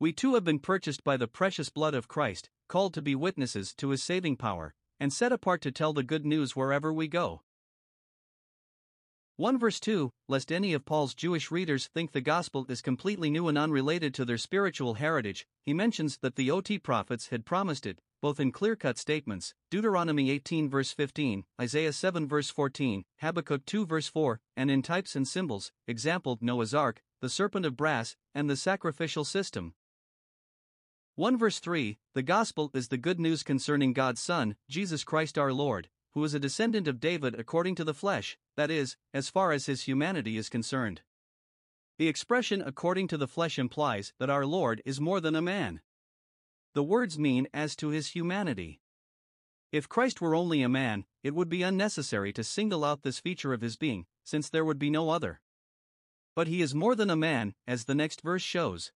We 0.00 0.12
too 0.12 0.34
have 0.34 0.44
been 0.44 0.60
purchased 0.60 1.04
by 1.04 1.16
the 1.16 1.28
precious 1.28 1.70
blood 1.70 1.94
of 1.94 2.08
Christ, 2.08 2.48
called 2.68 2.94
to 2.94 3.02
be 3.02 3.14
witnesses 3.14 3.74
to 3.74 3.90
his 3.90 4.02
saving 4.02 4.36
power, 4.36 4.74
and 5.00 5.12
set 5.12 5.32
apart 5.32 5.60
to 5.62 5.72
tell 5.72 5.92
the 5.92 6.02
good 6.02 6.24
news 6.24 6.56
wherever 6.56 6.92
we 6.92 7.08
go. 7.08 7.42
1 9.36 9.58
verse 9.58 9.78
2 9.78 10.10
Lest 10.26 10.50
any 10.50 10.72
of 10.72 10.84
Paul's 10.84 11.14
Jewish 11.14 11.50
readers 11.50 11.86
think 11.86 12.10
the 12.10 12.20
gospel 12.20 12.66
is 12.68 12.82
completely 12.82 13.30
new 13.30 13.46
and 13.46 13.56
unrelated 13.56 14.12
to 14.14 14.24
their 14.24 14.38
spiritual 14.38 14.94
heritage, 14.94 15.46
he 15.64 15.72
mentions 15.72 16.18
that 16.18 16.36
the 16.36 16.50
OT 16.50 16.78
prophets 16.78 17.28
had 17.28 17.46
promised 17.46 17.86
it, 17.86 18.00
both 18.20 18.40
in 18.40 18.50
clear 18.50 18.74
cut 18.74 18.98
statements 18.98 19.54
Deuteronomy 19.70 20.30
18 20.30 20.68
verse 20.68 20.92
15, 20.92 21.44
Isaiah 21.60 21.92
7 21.92 22.26
verse 22.26 22.50
14, 22.50 23.04
Habakkuk 23.20 23.64
2 23.64 23.86
verse 23.86 24.08
4, 24.08 24.40
and 24.56 24.70
in 24.70 24.82
types 24.82 25.14
and 25.14 25.28
symbols, 25.28 25.70
example 25.86 26.36
Noah's 26.40 26.74
Ark, 26.74 27.02
the 27.20 27.28
serpent 27.28 27.66
of 27.66 27.76
brass, 27.76 28.16
and 28.34 28.48
the 28.48 28.56
sacrificial 28.56 29.24
system. 29.24 29.74
1 31.16 31.36
verse 31.36 31.58
3 31.58 31.98
The 32.14 32.22
gospel 32.22 32.70
is 32.74 32.88
the 32.88 32.96
good 32.96 33.18
news 33.18 33.42
concerning 33.42 33.92
God's 33.92 34.20
Son, 34.20 34.54
Jesus 34.68 35.02
Christ 35.02 35.36
our 35.36 35.52
Lord, 35.52 35.88
who 36.12 36.22
is 36.22 36.32
a 36.32 36.40
descendant 36.40 36.86
of 36.86 37.00
David 37.00 37.34
according 37.38 37.74
to 37.74 37.84
the 37.84 37.94
flesh, 37.94 38.38
that 38.56 38.70
is, 38.70 38.96
as 39.12 39.28
far 39.28 39.52
as 39.52 39.66
his 39.66 39.82
humanity 39.82 40.36
is 40.36 40.48
concerned. 40.48 41.02
The 41.98 42.06
expression 42.06 42.62
according 42.62 43.08
to 43.08 43.16
the 43.16 43.26
flesh 43.26 43.58
implies 43.58 44.12
that 44.20 44.30
our 44.30 44.46
Lord 44.46 44.80
is 44.84 45.00
more 45.00 45.20
than 45.20 45.34
a 45.34 45.42
man. 45.42 45.80
The 46.74 46.84
words 46.84 47.18
mean 47.18 47.48
as 47.52 47.74
to 47.76 47.88
his 47.88 48.08
humanity. 48.08 48.80
If 49.72 49.88
Christ 49.88 50.20
were 50.20 50.36
only 50.36 50.62
a 50.62 50.68
man, 50.68 51.04
it 51.24 51.34
would 51.34 51.48
be 51.48 51.62
unnecessary 51.62 52.32
to 52.34 52.44
single 52.44 52.84
out 52.84 53.02
this 53.02 53.18
feature 53.18 53.52
of 53.52 53.60
his 53.60 53.76
being, 53.76 54.06
since 54.22 54.48
there 54.48 54.64
would 54.64 54.78
be 54.78 54.90
no 54.90 55.10
other. 55.10 55.40
But 56.38 56.46
he 56.46 56.62
is 56.62 56.72
more 56.72 56.94
than 56.94 57.10
a 57.10 57.16
man, 57.16 57.56
as 57.66 57.86
the 57.86 57.96
next 57.96 58.20
verse 58.20 58.42
shows. 58.42 58.92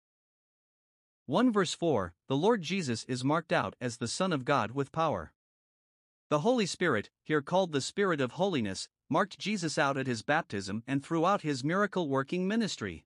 1 1.26 1.52
verse 1.52 1.74
4 1.74 2.14
The 2.28 2.38
Lord 2.38 2.62
Jesus 2.62 3.04
is 3.06 3.24
marked 3.24 3.52
out 3.52 3.76
as 3.82 3.98
the 3.98 4.08
Son 4.08 4.32
of 4.32 4.46
God 4.46 4.74
with 4.74 4.92
power. 4.92 5.34
The 6.30 6.42
Holy 6.42 6.68
Spirit, 6.68 7.10
here 7.24 7.42
called 7.42 7.72
the 7.72 7.82
Spirit 7.82 8.22
of 8.22 8.34
holiness, 8.34 8.90
marked 9.10 9.40
Jesus 9.40 9.80
out 9.80 9.98
at 9.98 10.06
his 10.06 10.22
baptism 10.22 10.84
and 10.86 11.04
throughout 11.04 11.42
his 11.42 11.64
miracle 11.64 12.08
working 12.08 12.48
ministry. 12.48 13.06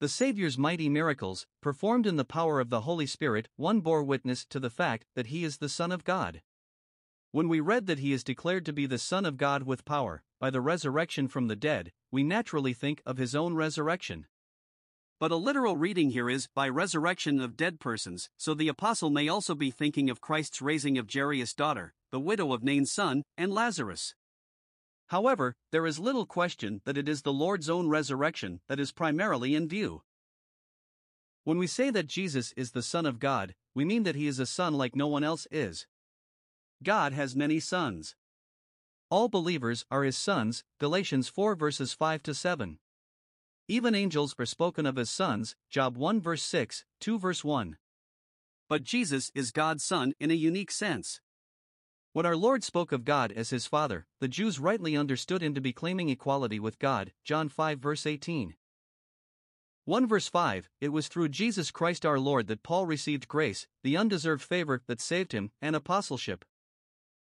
The 0.00 0.08
Savior's 0.08 0.56
mighty 0.56 0.88
miracles, 0.88 1.46
performed 1.60 2.06
in 2.06 2.16
the 2.16 2.24
power 2.24 2.60
of 2.60 2.70
the 2.70 2.80
Holy 2.80 3.06
Spirit, 3.06 3.50
one 3.56 3.80
bore 3.80 4.02
witness 4.02 4.46
to 4.46 4.58
the 4.58 4.70
fact 4.70 5.04
that 5.16 5.26
he 5.26 5.44
is 5.44 5.58
the 5.58 5.68
Son 5.68 5.92
of 5.92 6.04
God. 6.04 6.40
When 7.30 7.50
we 7.50 7.60
read 7.60 7.88
that 7.88 7.98
he 7.98 8.14
is 8.14 8.24
declared 8.24 8.64
to 8.64 8.72
be 8.72 8.86
the 8.86 8.96
Son 8.96 9.26
of 9.26 9.36
God 9.36 9.64
with 9.64 9.84
power, 9.84 10.22
by 10.44 10.50
the 10.50 10.60
resurrection 10.60 11.26
from 11.26 11.48
the 11.48 11.56
dead, 11.56 11.90
we 12.12 12.22
naturally 12.22 12.74
think 12.74 13.00
of 13.06 13.16
his 13.16 13.34
own 13.34 13.54
resurrection. 13.54 14.26
But 15.18 15.30
a 15.30 15.36
literal 15.36 15.78
reading 15.78 16.10
here 16.10 16.28
is 16.28 16.48
by 16.54 16.68
resurrection 16.68 17.40
of 17.40 17.56
dead 17.56 17.80
persons, 17.80 18.28
so 18.36 18.52
the 18.52 18.68
apostle 18.68 19.08
may 19.08 19.26
also 19.26 19.54
be 19.54 19.70
thinking 19.70 20.10
of 20.10 20.20
Christ's 20.20 20.60
raising 20.60 20.98
of 20.98 21.08
Jairus' 21.10 21.54
daughter, 21.54 21.94
the 22.10 22.20
widow 22.20 22.52
of 22.52 22.62
Nain's 22.62 22.92
son, 22.92 23.22
and 23.38 23.54
Lazarus. 23.54 24.14
However, 25.06 25.54
there 25.72 25.86
is 25.86 25.98
little 25.98 26.26
question 26.26 26.82
that 26.84 26.98
it 26.98 27.08
is 27.08 27.22
the 27.22 27.32
Lord's 27.32 27.70
own 27.70 27.88
resurrection 27.88 28.60
that 28.68 28.78
is 28.78 28.92
primarily 28.92 29.54
in 29.54 29.66
view. 29.66 30.02
When 31.44 31.56
we 31.56 31.66
say 31.66 31.88
that 31.88 32.06
Jesus 32.06 32.52
is 32.54 32.72
the 32.72 32.82
Son 32.82 33.06
of 33.06 33.18
God, 33.18 33.54
we 33.74 33.86
mean 33.86 34.02
that 34.02 34.14
he 34.14 34.26
is 34.26 34.38
a 34.38 34.44
son 34.44 34.74
like 34.74 34.94
no 34.94 35.06
one 35.06 35.24
else 35.24 35.46
is. 35.50 35.86
God 36.82 37.14
has 37.14 37.34
many 37.34 37.60
sons. 37.60 38.14
All 39.10 39.28
believers 39.28 39.84
are 39.90 40.02
his 40.02 40.16
sons, 40.16 40.64
Galatians 40.78 41.28
4 41.28 41.54
verses 41.54 41.92
5 41.92 42.22
to 42.24 42.34
7. 42.34 42.78
Even 43.68 43.94
angels 43.94 44.34
are 44.38 44.46
spoken 44.46 44.86
of 44.86 44.98
as 44.98 45.10
sons, 45.10 45.56
Job 45.70 45.96
1 45.96 46.20
verse 46.20 46.42
6, 46.42 46.84
2 47.00 47.18
verse 47.18 47.44
1. 47.44 47.76
But 48.68 48.82
Jesus 48.82 49.30
is 49.34 49.50
God's 49.50 49.84
son 49.84 50.14
in 50.18 50.30
a 50.30 50.34
unique 50.34 50.70
sense. 50.70 51.20
When 52.12 52.26
our 52.26 52.36
Lord 52.36 52.62
spoke 52.62 52.92
of 52.92 53.04
God 53.04 53.32
as 53.32 53.50
his 53.50 53.66
Father, 53.66 54.06
the 54.20 54.28
Jews 54.28 54.58
rightly 54.58 54.96
understood 54.96 55.42
him 55.42 55.54
to 55.54 55.60
be 55.60 55.72
claiming 55.72 56.08
equality 56.08 56.58
with 56.58 56.78
God, 56.78 57.12
John 57.24 57.48
5 57.48 57.78
verse 57.78 58.06
18. 58.06 58.54
1 59.84 60.06
verse 60.06 60.28
5 60.28 60.70
It 60.80 60.88
was 60.88 61.08
through 61.08 61.28
Jesus 61.28 61.70
Christ 61.70 62.06
our 62.06 62.18
Lord 62.18 62.46
that 62.46 62.62
Paul 62.62 62.86
received 62.86 63.28
grace, 63.28 63.66
the 63.82 63.96
undeserved 63.96 64.42
favor 64.42 64.80
that 64.86 65.00
saved 65.00 65.32
him, 65.32 65.50
and 65.60 65.76
apostleship. 65.76 66.44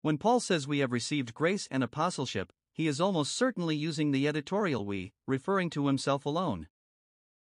When 0.07 0.17
Paul 0.17 0.39
says 0.39 0.69
we 0.69 0.79
have 0.79 0.93
received 0.93 1.33
grace 1.33 1.67
and 1.69 1.83
apostleship, 1.83 2.53
he 2.71 2.87
is 2.87 3.01
almost 3.01 3.35
certainly 3.35 3.75
using 3.75 4.11
the 4.11 4.25
editorial 4.25 4.85
we, 4.85 5.11
referring 5.27 5.69
to 5.71 5.87
himself 5.87 6.25
alone. 6.25 6.69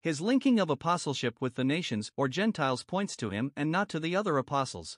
His 0.01 0.19
linking 0.19 0.59
of 0.59 0.71
apostleship 0.71 1.39
with 1.39 1.53
the 1.53 1.63
nations 1.63 2.11
or 2.17 2.27
Gentiles 2.27 2.81
points 2.83 3.15
to 3.17 3.29
him 3.29 3.51
and 3.55 3.71
not 3.71 3.87
to 3.89 3.99
the 3.99 4.15
other 4.15 4.35
apostles. 4.39 4.97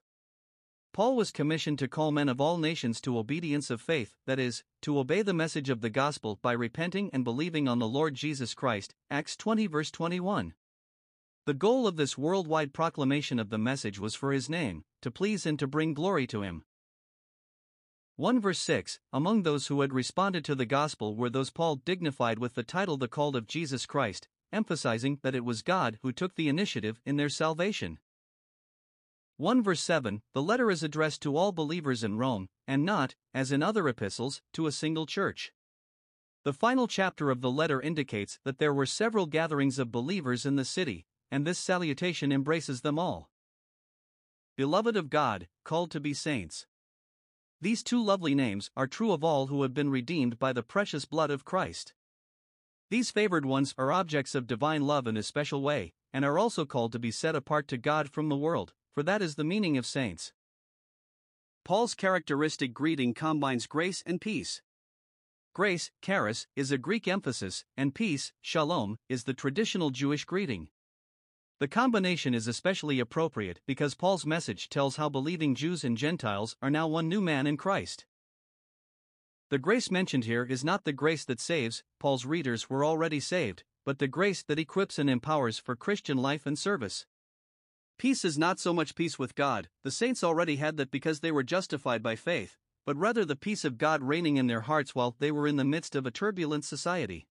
Paul 0.93 1.17
was 1.17 1.31
commissioned 1.31 1.77
to 1.79 1.89
call 1.89 2.13
men 2.13 2.29
of 2.29 2.39
all 2.39 2.57
nations 2.57 3.01
to 3.01 3.17
obedience 3.17 3.69
of 3.69 3.81
faith, 3.81 4.15
that 4.25 4.39
is, 4.39 4.63
to 4.83 4.97
obey 4.97 5.21
the 5.21 5.33
message 5.33 5.69
of 5.69 5.81
the 5.81 5.89
gospel 5.89 6.39
by 6.41 6.53
repenting 6.53 7.09
and 7.11 7.25
believing 7.25 7.67
on 7.67 7.79
the 7.79 7.85
Lord 7.85 8.15
Jesus 8.15 8.53
Christ. 8.53 8.95
Acts 9.09 9.35
20 9.35 9.67
verse 9.67 9.91
21. 9.91 10.53
The 11.45 11.53
goal 11.53 11.85
of 11.85 11.97
this 11.97 12.17
worldwide 12.17 12.71
proclamation 12.71 13.39
of 13.39 13.49
the 13.49 13.57
message 13.57 13.99
was 13.99 14.15
for 14.15 14.31
his 14.31 14.49
name, 14.49 14.85
to 15.01 15.11
please 15.11 15.45
and 15.45 15.59
to 15.59 15.67
bring 15.67 15.93
glory 15.93 16.25
to 16.27 16.43
him. 16.43 16.63
1 18.17 18.41
verse 18.41 18.59
6 18.59 18.99
Among 19.13 19.43
those 19.43 19.67
who 19.67 19.81
had 19.81 19.93
responded 19.93 20.43
to 20.45 20.55
the 20.55 20.65
gospel 20.65 21.15
were 21.15 21.29
those 21.29 21.49
Paul 21.49 21.77
dignified 21.77 22.39
with 22.39 22.55
the 22.55 22.63
title 22.63 22.97
the 22.97 23.07
called 23.07 23.35
of 23.35 23.47
Jesus 23.47 23.85
Christ, 23.85 24.27
emphasizing 24.51 25.19
that 25.23 25.35
it 25.35 25.45
was 25.45 25.61
God 25.61 25.97
who 26.01 26.11
took 26.11 26.35
the 26.35 26.49
initiative 26.49 26.99
in 27.05 27.15
their 27.15 27.29
salvation. 27.29 27.99
1 29.37 29.63
verse 29.63 29.81
7 29.81 30.21
The 30.33 30.41
letter 30.43 30.69
is 30.69 30.83
addressed 30.83 31.21
to 31.23 31.35
all 31.35 31.51
believers 31.51 32.03
in 32.03 32.17
Rome, 32.17 32.49
and 32.67 32.85
not, 32.85 33.15
as 33.33 33.51
in 33.51 33.63
other 33.63 33.87
epistles, 33.87 34.41
to 34.53 34.67
a 34.67 34.71
single 34.71 35.05
church. 35.05 35.51
The 36.43 36.53
final 36.53 36.87
chapter 36.87 37.31
of 37.31 37.41
the 37.41 37.49
letter 37.51 37.81
indicates 37.81 38.39
that 38.43 38.57
there 38.57 38.73
were 38.73 38.85
several 38.85 39.25
gatherings 39.25 39.79
of 39.79 39.91
believers 39.91 40.45
in 40.45 40.57
the 40.57 40.65
city, 40.65 41.05
and 41.31 41.45
this 41.45 41.59
salutation 41.59 42.31
embraces 42.31 42.81
them 42.81 42.99
all. 42.99 43.29
Beloved 44.57 44.97
of 44.97 45.09
God, 45.09 45.47
called 45.63 45.91
to 45.91 45.99
be 45.99 46.13
saints. 46.13 46.67
These 47.61 47.83
two 47.83 48.03
lovely 48.03 48.33
names 48.33 48.71
are 48.75 48.87
true 48.87 49.11
of 49.11 49.23
all 49.23 49.45
who 49.45 49.61
have 49.61 49.73
been 49.73 49.91
redeemed 49.91 50.39
by 50.39 50.51
the 50.51 50.63
precious 50.63 51.05
blood 51.05 51.29
of 51.29 51.45
Christ. 51.45 51.93
These 52.89 53.11
favored 53.11 53.45
ones 53.45 53.75
are 53.77 53.91
objects 53.91 54.33
of 54.33 54.47
divine 54.47 54.81
love 54.81 55.05
in 55.05 55.15
a 55.15 55.21
special 55.21 55.61
way, 55.61 55.93
and 56.11 56.25
are 56.25 56.39
also 56.39 56.65
called 56.65 56.91
to 56.93 56.99
be 56.99 57.11
set 57.11 57.35
apart 57.35 57.67
to 57.67 57.77
God 57.77 58.09
from 58.09 58.29
the 58.29 58.35
world, 58.35 58.73
for 58.91 59.03
that 59.03 59.21
is 59.21 59.35
the 59.35 59.43
meaning 59.43 59.77
of 59.77 59.85
saints. 59.85 60.33
Paul's 61.63 61.93
characteristic 61.93 62.73
greeting 62.73 63.13
combines 63.13 63.67
grace 63.67 64.01
and 64.07 64.19
peace. 64.19 64.63
Grace, 65.53 65.91
charis, 66.01 66.47
is 66.55 66.71
a 66.71 66.79
Greek 66.79 67.07
emphasis, 67.07 67.63
and 67.77 67.93
peace, 67.93 68.33
shalom, 68.41 68.97
is 69.07 69.25
the 69.25 69.35
traditional 69.35 69.91
Jewish 69.91 70.25
greeting. 70.25 70.69
The 71.61 71.67
combination 71.67 72.33
is 72.33 72.47
especially 72.47 72.99
appropriate 72.99 73.61
because 73.67 73.93
Paul's 73.93 74.25
message 74.25 74.67
tells 74.67 74.95
how 74.95 75.09
believing 75.09 75.53
Jews 75.53 75.83
and 75.83 75.95
Gentiles 75.95 76.55
are 76.59 76.71
now 76.71 76.87
one 76.87 77.07
new 77.07 77.21
man 77.21 77.45
in 77.45 77.55
Christ. 77.55 78.07
The 79.51 79.59
grace 79.59 79.91
mentioned 79.91 80.23
here 80.23 80.43
is 80.43 80.63
not 80.63 80.85
the 80.85 80.91
grace 80.91 81.23
that 81.25 81.39
saves, 81.39 81.83
Paul's 81.99 82.25
readers 82.25 82.67
were 82.67 82.83
already 82.83 83.19
saved, 83.19 83.63
but 83.85 83.99
the 83.99 84.07
grace 84.07 84.41
that 84.41 84.57
equips 84.57 84.97
and 84.97 85.07
empowers 85.07 85.59
for 85.59 85.75
Christian 85.75 86.17
life 86.17 86.47
and 86.47 86.57
service. 86.57 87.05
Peace 87.99 88.25
is 88.25 88.39
not 88.39 88.59
so 88.59 88.73
much 88.73 88.95
peace 88.95 89.19
with 89.19 89.35
God, 89.35 89.69
the 89.83 89.91
saints 89.91 90.23
already 90.23 90.55
had 90.55 90.77
that 90.77 90.89
because 90.89 91.19
they 91.19 91.31
were 91.31 91.43
justified 91.43 92.01
by 92.01 92.15
faith, 92.15 92.57
but 92.87 92.97
rather 92.97 93.23
the 93.23 93.35
peace 93.35 93.63
of 93.63 93.77
God 93.77 94.01
reigning 94.01 94.37
in 94.37 94.47
their 94.47 94.61
hearts 94.61 94.95
while 94.95 95.15
they 95.19 95.31
were 95.31 95.45
in 95.45 95.57
the 95.57 95.63
midst 95.63 95.95
of 95.95 96.07
a 96.07 96.11
turbulent 96.11 96.65
society. 96.65 97.27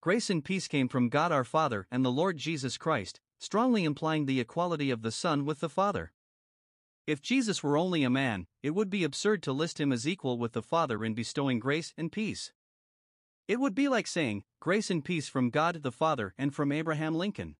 Grace 0.00 0.30
and 0.30 0.42
peace 0.42 0.66
came 0.66 0.88
from 0.88 1.10
God 1.10 1.30
our 1.30 1.44
Father 1.44 1.86
and 1.90 2.02
the 2.02 2.10
Lord 2.10 2.38
Jesus 2.38 2.78
Christ, 2.78 3.20
strongly 3.38 3.84
implying 3.84 4.26
the 4.26 4.40
equality 4.40 4.90
of 4.90 5.02
the 5.02 5.10
Son 5.10 5.44
with 5.44 5.60
the 5.60 5.68
Father. 5.68 6.12
If 7.06 7.20
Jesus 7.20 7.62
were 7.62 7.76
only 7.76 8.02
a 8.02 8.10
man, 8.10 8.46
it 8.62 8.70
would 8.70 8.88
be 8.88 9.04
absurd 9.04 9.42
to 9.42 9.52
list 9.52 9.78
him 9.78 9.92
as 9.92 10.08
equal 10.08 10.38
with 10.38 10.52
the 10.52 10.62
Father 10.62 11.04
in 11.04 11.14
bestowing 11.14 11.58
grace 11.58 11.92
and 11.98 12.10
peace. 12.10 12.52
It 13.46 13.60
would 13.60 13.74
be 13.74 13.88
like 13.88 14.06
saying, 14.06 14.44
Grace 14.60 14.90
and 14.90 15.04
peace 15.04 15.28
from 15.28 15.50
God 15.50 15.82
the 15.82 15.92
Father 15.92 16.32
and 16.38 16.54
from 16.54 16.72
Abraham 16.72 17.14
Lincoln. 17.14 17.56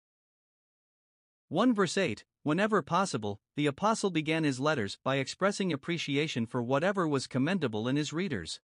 1 1.48 1.74
verse 1.74 1.98
8 1.98 2.24
Whenever 2.42 2.82
possible, 2.82 3.40
the 3.56 3.66
Apostle 3.66 4.10
began 4.10 4.44
his 4.44 4.60
letters 4.60 4.98
by 5.02 5.16
expressing 5.16 5.72
appreciation 5.72 6.46
for 6.46 6.62
whatever 6.62 7.06
was 7.06 7.26
commendable 7.26 7.86
in 7.88 7.96
his 7.96 8.12
readers. 8.12 8.60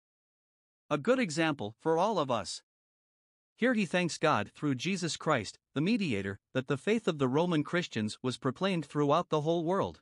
A 0.90 0.98
good 0.98 1.18
example 1.18 1.76
for 1.78 1.98
all 1.98 2.18
of 2.18 2.30
us. 2.30 2.62
Here 3.60 3.74
he 3.74 3.84
thanks 3.84 4.16
God 4.16 4.50
through 4.54 4.76
Jesus 4.76 5.18
Christ, 5.18 5.58
the 5.74 5.82
mediator, 5.82 6.40
that 6.54 6.66
the 6.66 6.78
faith 6.78 7.06
of 7.06 7.18
the 7.18 7.28
Roman 7.28 7.62
Christians 7.62 8.16
was 8.22 8.38
proclaimed 8.38 8.86
throughout 8.86 9.28
the 9.28 9.42
whole 9.42 9.64
world. 9.64 10.00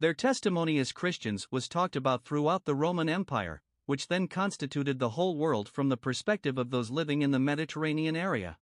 Their 0.00 0.14
testimony 0.14 0.78
as 0.78 0.90
Christians 0.90 1.46
was 1.50 1.68
talked 1.68 1.94
about 1.94 2.24
throughout 2.24 2.64
the 2.64 2.74
Roman 2.74 3.10
Empire, 3.10 3.60
which 3.84 4.08
then 4.08 4.28
constituted 4.28 4.98
the 4.98 5.10
whole 5.10 5.36
world 5.36 5.68
from 5.68 5.90
the 5.90 5.98
perspective 5.98 6.56
of 6.56 6.70
those 6.70 6.90
living 6.90 7.20
in 7.20 7.32
the 7.32 7.38
Mediterranean 7.38 8.16
area. 8.16 8.56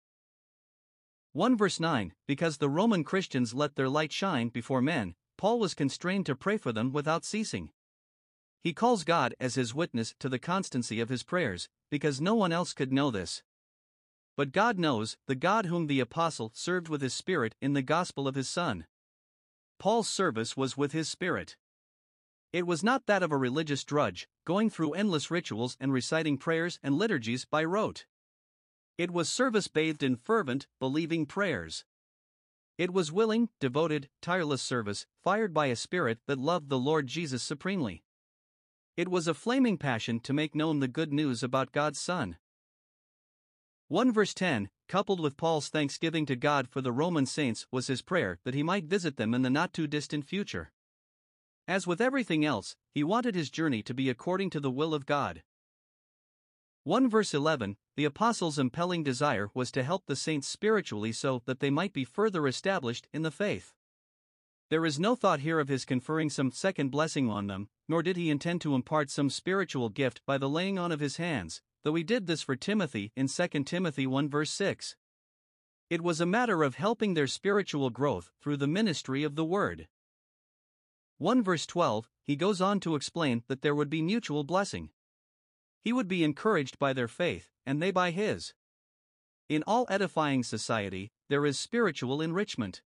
1 1.34 1.58
verse 1.58 1.78
9 1.78 2.14
Because 2.26 2.56
the 2.56 2.70
Roman 2.70 3.04
Christians 3.04 3.52
let 3.52 3.74
their 3.74 3.90
light 3.90 4.14
shine 4.14 4.48
before 4.48 4.80
men, 4.80 5.14
Paul 5.36 5.58
was 5.58 5.74
constrained 5.74 6.24
to 6.24 6.34
pray 6.34 6.56
for 6.56 6.72
them 6.72 6.90
without 6.90 7.26
ceasing. 7.26 7.68
He 8.62 8.72
calls 8.72 9.04
God 9.04 9.34
as 9.38 9.56
his 9.56 9.74
witness 9.74 10.14
to 10.20 10.30
the 10.30 10.38
constancy 10.38 11.00
of 11.00 11.10
his 11.10 11.22
prayers, 11.22 11.68
because 11.90 12.18
no 12.18 12.34
one 12.34 12.50
else 12.50 12.72
could 12.72 12.94
know 12.94 13.10
this. 13.10 13.42
But 14.40 14.52
God 14.52 14.78
knows, 14.78 15.18
the 15.26 15.34
God 15.34 15.66
whom 15.66 15.86
the 15.86 16.00
apostle 16.00 16.50
served 16.54 16.88
with 16.88 17.02
his 17.02 17.12
spirit 17.12 17.54
in 17.60 17.74
the 17.74 17.82
gospel 17.82 18.26
of 18.26 18.36
his 18.36 18.48
Son. 18.48 18.86
Paul's 19.78 20.08
service 20.08 20.56
was 20.56 20.78
with 20.78 20.92
his 20.92 21.10
spirit. 21.10 21.58
It 22.50 22.66
was 22.66 22.82
not 22.82 23.04
that 23.04 23.22
of 23.22 23.32
a 23.32 23.36
religious 23.36 23.84
drudge, 23.84 24.30
going 24.46 24.70
through 24.70 24.94
endless 24.94 25.30
rituals 25.30 25.76
and 25.78 25.92
reciting 25.92 26.38
prayers 26.38 26.78
and 26.82 26.96
liturgies 26.96 27.44
by 27.44 27.62
rote. 27.64 28.06
It 28.96 29.10
was 29.10 29.28
service 29.28 29.68
bathed 29.68 30.02
in 30.02 30.16
fervent, 30.16 30.66
believing 30.78 31.26
prayers. 31.26 31.84
It 32.78 32.94
was 32.94 33.12
willing, 33.12 33.50
devoted, 33.60 34.08
tireless 34.22 34.62
service, 34.62 35.04
fired 35.22 35.52
by 35.52 35.66
a 35.66 35.76
spirit 35.76 36.18
that 36.26 36.38
loved 36.38 36.70
the 36.70 36.78
Lord 36.78 37.08
Jesus 37.08 37.42
supremely. 37.42 38.04
It 38.96 39.08
was 39.10 39.28
a 39.28 39.34
flaming 39.34 39.76
passion 39.76 40.18
to 40.20 40.32
make 40.32 40.54
known 40.54 40.80
the 40.80 40.88
good 40.88 41.12
news 41.12 41.42
about 41.42 41.72
God's 41.72 42.00
Son. 42.00 42.38
1 43.90 44.12
verse 44.12 44.32
10, 44.34 44.70
coupled 44.86 45.18
with 45.18 45.36
Paul's 45.36 45.68
thanksgiving 45.68 46.24
to 46.24 46.36
God 46.36 46.68
for 46.68 46.80
the 46.80 46.92
Roman 46.92 47.26
saints, 47.26 47.66
was 47.72 47.88
his 47.88 48.02
prayer 48.02 48.38
that 48.44 48.54
he 48.54 48.62
might 48.62 48.84
visit 48.84 49.16
them 49.16 49.34
in 49.34 49.42
the 49.42 49.50
not 49.50 49.72
too 49.72 49.88
distant 49.88 50.24
future. 50.24 50.70
As 51.66 51.88
with 51.88 52.00
everything 52.00 52.44
else, 52.44 52.76
he 52.92 53.02
wanted 53.02 53.34
his 53.34 53.50
journey 53.50 53.82
to 53.82 53.92
be 53.92 54.08
according 54.08 54.50
to 54.50 54.60
the 54.60 54.70
will 54.70 54.94
of 54.94 55.06
God. 55.06 55.42
1 56.84 57.10
verse 57.10 57.34
11 57.34 57.78
The 57.96 58.04
apostles' 58.04 58.60
impelling 58.60 59.02
desire 59.02 59.50
was 59.54 59.72
to 59.72 59.82
help 59.82 60.06
the 60.06 60.14
saints 60.14 60.46
spiritually 60.46 61.10
so 61.10 61.42
that 61.46 61.58
they 61.58 61.68
might 61.68 61.92
be 61.92 62.04
further 62.04 62.46
established 62.46 63.08
in 63.12 63.22
the 63.22 63.32
faith. 63.32 63.74
There 64.68 64.86
is 64.86 65.00
no 65.00 65.16
thought 65.16 65.40
here 65.40 65.58
of 65.58 65.66
his 65.66 65.84
conferring 65.84 66.30
some 66.30 66.52
second 66.52 66.92
blessing 66.92 67.28
on 67.28 67.48
them, 67.48 67.68
nor 67.88 68.04
did 68.04 68.16
he 68.16 68.30
intend 68.30 68.60
to 68.60 68.76
impart 68.76 69.10
some 69.10 69.30
spiritual 69.30 69.88
gift 69.88 70.20
by 70.24 70.38
the 70.38 70.48
laying 70.48 70.78
on 70.78 70.92
of 70.92 71.00
his 71.00 71.16
hands, 71.16 71.60
though 71.82 71.94
he 71.94 72.02
did 72.02 72.26
this 72.26 72.42
for 72.42 72.56
Timothy 72.56 73.12
in 73.16 73.28
2 73.28 73.48
Timothy 73.64 74.06
1 74.06 74.28
verse 74.28 74.50
6. 74.50 74.96
It 75.88 76.02
was 76.02 76.20
a 76.20 76.26
matter 76.26 76.62
of 76.62 76.76
helping 76.76 77.14
their 77.14 77.26
spiritual 77.26 77.90
growth 77.90 78.30
through 78.40 78.58
the 78.58 78.66
ministry 78.66 79.24
of 79.24 79.34
the 79.34 79.44
word. 79.44 79.88
1 81.18 81.42
verse 81.42 81.66
12, 81.66 82.08
he 82.24 82.36
goes 82.36 82.60
on 82.60 82.80
to 82.80 82.94
explain 82.94 83.42
that 83.48 83.62
there 83.62 83.74
would 83.74 83.90
be 83.90 84.02
mutual 84.02 84.44
blessing. 84.44 84.90
He 85.82 85.92
would 85.92 86.08
be 86.08 86.22
encouraged 86.22 86.78
by 86.78 86.92
their 86.92 87.08
faith, 87.08 87.50
and 87.66 87.82
they 87.82 87.90
by 87.90 88.10
his. 88.10 88.54
In 89.48 89.64
all 89.66 89.86
edifying 89.90 90.44
society, 90.44 91.10
there 91.28 91.44
is 91.44 91.58
spiritual 91.58 92.20
enrichment. 92.20 92.82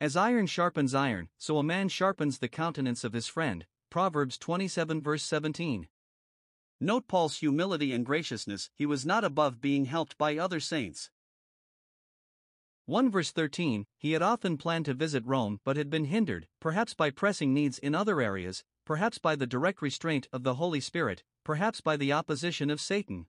As 0.00 0.16
iron 0.16 0.46
sharpens 0.46 0.94
iron, 0.94 1.30
so 1.38 1.58
a 1.58 1.62
man 1.62 1.88
sharpens 1.88 2.38
the 2.38 2.48
countenance 2.48 3.04
of 3.04 3.12
his 3.12 3.26
friend. 3.26 3.66
Proverbs 3.90 4.38
27 4.38 5.00
verse 5.00 5.22
17. 5.22 5.88
Note 6.80 7.06
Paul's 7.08 7.38
humility 7.38 7.92
and 7.92 8.04
graciousness, 8.04 8.70
he 8.74 8.86
was 8.86 9.06
not 9.06 9.24
above 9.24 9.60
being 9.60 9.84
helped 9.84 10.18
by 10.18 10.36
other 10.36 10.60
saints. 10.60 11.10
1 12.86 13.10
verse 13.10 13.30
13 13.30 13.86
He 13.96 14.12
had 14.12 14.20
often 14.20 14.58
planned 14.58 14.84
to 14.84 14.94
visit 14.94 15.24
Rome 15.24 15.60
but 15.64 15.76
had 15.76 15.88
been 15.88 16.04
hindered, 16.04 16.48
perhaps 16.60 16.92
by 16.92 17.10
pressing 17.10 17.54
needs 17.54 17.78
in 17.78 17.94
other 17.94 18.20
areas, 18.20 18.62
perhaps 18.84 19.18
by 19.18 19.36
the 19.36 19.46
direct 19.46 19.80
restraint 19.80 20.28
of 20.32 20.42
the 20.42 20.56
Holy 20.56 20.80
Spirit, 20.80 21.22
perhaps 21.44 21.80
by 21.80 21.96
the 21.96 22.12
opposition 22.12 22.68
of 22.68 22.80
Satan. 22.80 23.26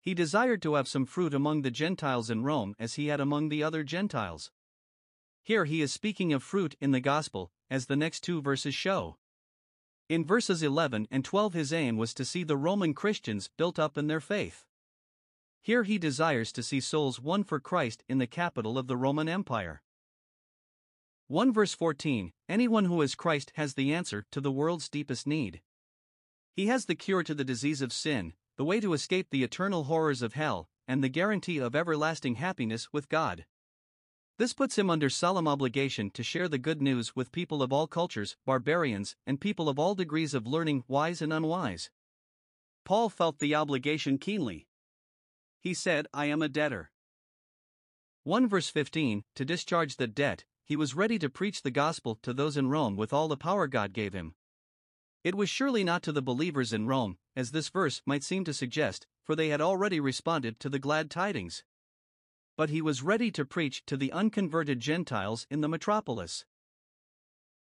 He 0.00 0.12
desired 0.12 0.60
to 0.62 0.74
have 0.74 0.88
some 0.88 1.06
fruit 1.06 1.32
among 1.32 1.62
the 1.62 1.70
Gentiles 1.70 2.28
in 2.28 2.42
Rome 2.42 2.74
as 2.78 2.94
he 2.94 3.06
had 3.06 3.20
among 3.20 3.48
the 3.48 3.62
other 3.62 3.82
Gentiles. 3.82 4.50
Here 5.42 5.64
he 5.64 5.80
is 5.80 5.92
speaking 5.92 6.32
of 6.34 6.42
fruit 6.42 6.76
in 6.80 6.90
the 6.90 7.00
gospel, 7.00 7.50
as 7.70 7.86
the 7.86 7.96
next 7.96 8.20
two 8.20 8.42
verses 8.42 8.74
show. 8.74 9.16
In 10.08 10.24
verses 10.24 10.62
11 10.62 11.06
and 11.10 11.22
12, 11.22 11.52
his 11.52 11.72
aim 11.72 11.98
was 11.98 12.14
to 12.14 12.24
see 12.24 12.42
the 12.42 12.56
Roman 12.56 12.94
Christians 12.94 13.50
built 13.58 13.78
up 13.78 13.98
in 13.98 14.06
their 14.06 14.20
faith. 14.20 14.64
Here 15.60 15.82
he 15.82 15.98
desires 15.98 16.50
to 16.52 16.62
see 16.62 16.80
souls 16.80 17.20
won 17.20 17.44
for 17.44 17.60
Christ 17.60 18.04
in 18.08 18.16
the 18.16 18.26
capital 18.26 18.78
of 18.78 18.86
the 18.86 18.96
Roman 18.96 19.28
Empire. 19.28 19.82
1 21.26 21.52
verse 21.52 21.74
14 21.74 22.32
Anyone 22.48 22.86
who 22.86 23.02
is 23.02 23.14
Christ 23.14 23.52
has 23.56 23.74
the 23.74 23.92
answer 23.92 24.24
to 24.30 24.40
the 24.40 24.50
world's 24.50 24.88
deepest 24.88 25.26
need. 25.26 25.60
He 26.54 26.68
has 26.68 26.86
the 26.86 26.94
cure 26.94 27.22
to 27.22 27.34
the 27.34 27.44
disease 27.44 27.82
of 27.82 27.92
sin, 27.92 28.32
the 28.56 28.64
way 28.64 28.80
to 28.80 28.94
escape 28.94 29.28
the 29.28 29.44
eternal 29.44 29.84
horrors 29.84 30.22
of 30.22 30.32
hell, 30.32 30.70
and 30.86 31.04
the 31.04 31.10
guarantee 31.10 31.58
of 31.58 31.76
everlasting 31.76 32.36
happiness 32.36 32.94
with 32.94 33.10
God. 33.10 33.44
This 34.38 34.52
puts 34.52 34.78
him 34.78 34.88
under 34.88 35.10
solemn 35.10 35.48
obligation 35.48 36.12
to 36.12 36.22
share 36.22 36.46
the 36.46 36.58
good 36.58 36.80
news 36.80 37.16
with 37.16 37.32
people 37.32 37.60
of 37.60 37.72
all 37.72 37.88
cultures, 37.88 38.36
barbarians, 38.46 39.16
and 39.26 39.40
people 39.40 39.68
of 39.68 39.80
all 39.80 39.96
degrees 39.96 40.32
of 40.32 40.46
learning, 40.46 40.84
wise 40.86 41.20
and 41.20 41.32
unwise. 41.32 41.90
Paul 42.84 43.08
felt 43.08 43.40
the 43.40 43.56
obligation 43.56 44.16
keenly. 44.16 44.68
He 45.58 45.74
said, 45.74 46.06
I 46.14 46.26
am 46.26 46.40
a 46.40 46.48
debtor. 46.48 46.92
1 48.22 48.48
verse 48.48 48.68
15 48.68 49.24
To 49.34 49.44
discharge 49.44 49.96
the 49.96 50.06
debt, 50.06 50.44
he 50.64 50.76
was 50.76 50.94
ready 50.94 51.18
to 51.18 51.28
preach 51.28 51.62
the 51.62 51.72
gospel 51.72 52.14
to 52.22 52.32
those 52.32 52.56
in 52.56 52.68
Rome 52.68 52.94
with 52.94 53.12
all 53.12 53.26
the 53.26 53.36
power 53.36 53.66
God 53.66 53.92
gave 53.92 54.12
him. 54.12 54.36
It 55.24 55.34
was 55.34 55.50
surely 55.50 55.82
not 55.82 56.04
to 56.04 56.12
the 56.12 56.22
believers 56.22 56.72
in 56.72 56.86
Rome, 56.86 57.18
as 57.34 57.50
this 57.50 57.70
verse 57.70 58.02
might 58.06 58.22
seem 58.22 58.44
to 58.44 58.54
suggest, 58.54 59.08
for 59.24 59.34
they 59.34 59.48
had 59.48 59.60
already 59.60 59.98
responded 59.98 60.60
to 60.60 60.68
the 60.68 60.78
glad 60.78 61.10
tidings 61.10 61.64
but 62.58 62.70
he 62.70 62.82
was 62.82 63.04
ready 63.04 63.30
to 63.30 63.44
preach 63.44 63.86
to 63.86 63.96
the 63.96 64.10
unconverted 64.10 64.80
Gentiles 64.80 65.46
in 65.48 65.60
the 65.60 65.68
metropolis. 65.68 66.44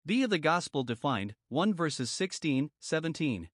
B 0.04 0.26
the 0.26 0.38
Gospel 0.38 0.84
defined, 0.84 1.34
1 1.48 1.72
verses 1.72 2.10
16, 2.10 2.70
17. 2.78 3.48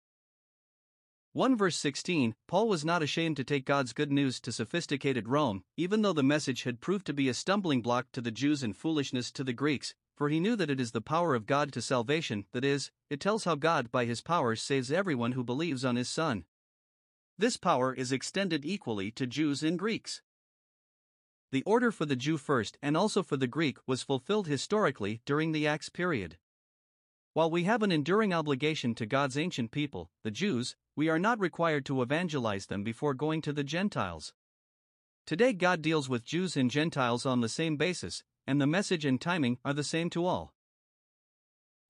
1 1.33 1.57
verse 1.57 1.75
16 1.75 2.37
Paul 2.47 2.69
was 2.69 2.85
not 2.85 3.03
ashamed 3.03 3.37
to 3.37 3.43
take 3.43 3.65
God's 3.65 3.93
good 3.93 4.13
news 4.13 4.39
to 4.43 4.53
sophisticated 4.53 5.29
Rome, 5.29 5.65
even 5.77 6.03
though 6.03 6.13
the 6.13 6.23
message 6.23 6.63
had 6.63 6.81
proved 6.81 7.05
to 7.07 7.13
be 7.13 7.29
a 7.29 7.35
stumbling 7.35 7.83
block 7.83 8.07
to 8.13 8.21
the 8.21 8.31
Jews 8.31 8.63
and 8.63 8.77
foolishness 8.77 9.33
to 9.33 9.43
the 9.43 9.53
Greeks, 9.53 9.93
for 10.15 10.29
he 10.29 10.39
knew 10.39 10.55
that 10.55 10.71
it 10.71 10.81
is 10.81 10.93
the 10.93 11.01
power 11.01 11.35
of 11.35 11.47
God 11.47 11.73
to 11.73 11.83
salvation, 11.83 12.45
that 12.53 12.65
is, 12.65 12.93
it 13.11 13.19
tells 13.19 13.43
how 13.43 13.57
God 13.57 13.91
by 13.91 14.05
his 14.05 14.21
power 14.21 14.55
saves 14.55 14.93
everyone 14.93 15.33
who 15.33 15.43
believes 15.43 15.85
on 15.85 15.97
his 15.97 16.09
Son. 16.09 16.45
This 17.37 17.57
power 17.57 17.93
is 17.93 18.13
extended 18.13 18.65
equally 18.65 19.11
to 19.11 19.27
Jews 19.27 19.65
and 19.65 19.77
Greeks. 19.77 20.23
The 21.55 21.63
order 21.63 21.93
for 21.93 22.05
the 22.05 22.17
Jew 22.17 22.37
first 22.37 22.79
and 22.83 22.97
also 22.97 23.23
for 23.23 23.37
the 23.37 23.47
Greek 23.47 23.79
was 23.87 24.03
fulfilled 24.03 24.49
historically 24.49 25.21
during 25.25 25.53
the 25.53 25.69
Acts 25.69 25.89
period. 25.89 26.37
While 27.33 27.49
we 27.49 27.63
have 27.63 27.85
an 27.85 27.93
enduring 27.93 28.33
obligation 28.33 28.93
to 28.97 29.07
God's 29.07 29.39
ancient 29.39 29.71
people, 29.71 30.11
the 30.25 30.33
Jews, 30.33 30.75
we 30.97 31.09
are 31.09 31.19
not 31.21 31.39
required 31.39 31.87
to 31.87 32.03
evangelize 32.03 32.67
them 32.67 32.83
before 32.83 33.15
going 33.15 33.41
to 33.43 33.53
the 33.53 33.63
Gentiles. 33.63 34.35
Today, 35.27 35.53
God 35.53 35.81
deals 35.81 36.09
with 36.09 36.25
Jews 36.25 36.57
and 36.57 36.69
Gentiles 36.69 37.25
on 37.25 37.41
the 37.41 37.49
same 37.49 37.77
basis, 37.77 38.25
and 38.49 38.61
the 38.61 38.67
message 38.67 39.05
and 39.05 39.21
timing 39.21 39.59
are 39.65 39.75
the 39.75 39.85
same 39.85 40.11
to 40.11 40.27
all. 40.27 40.53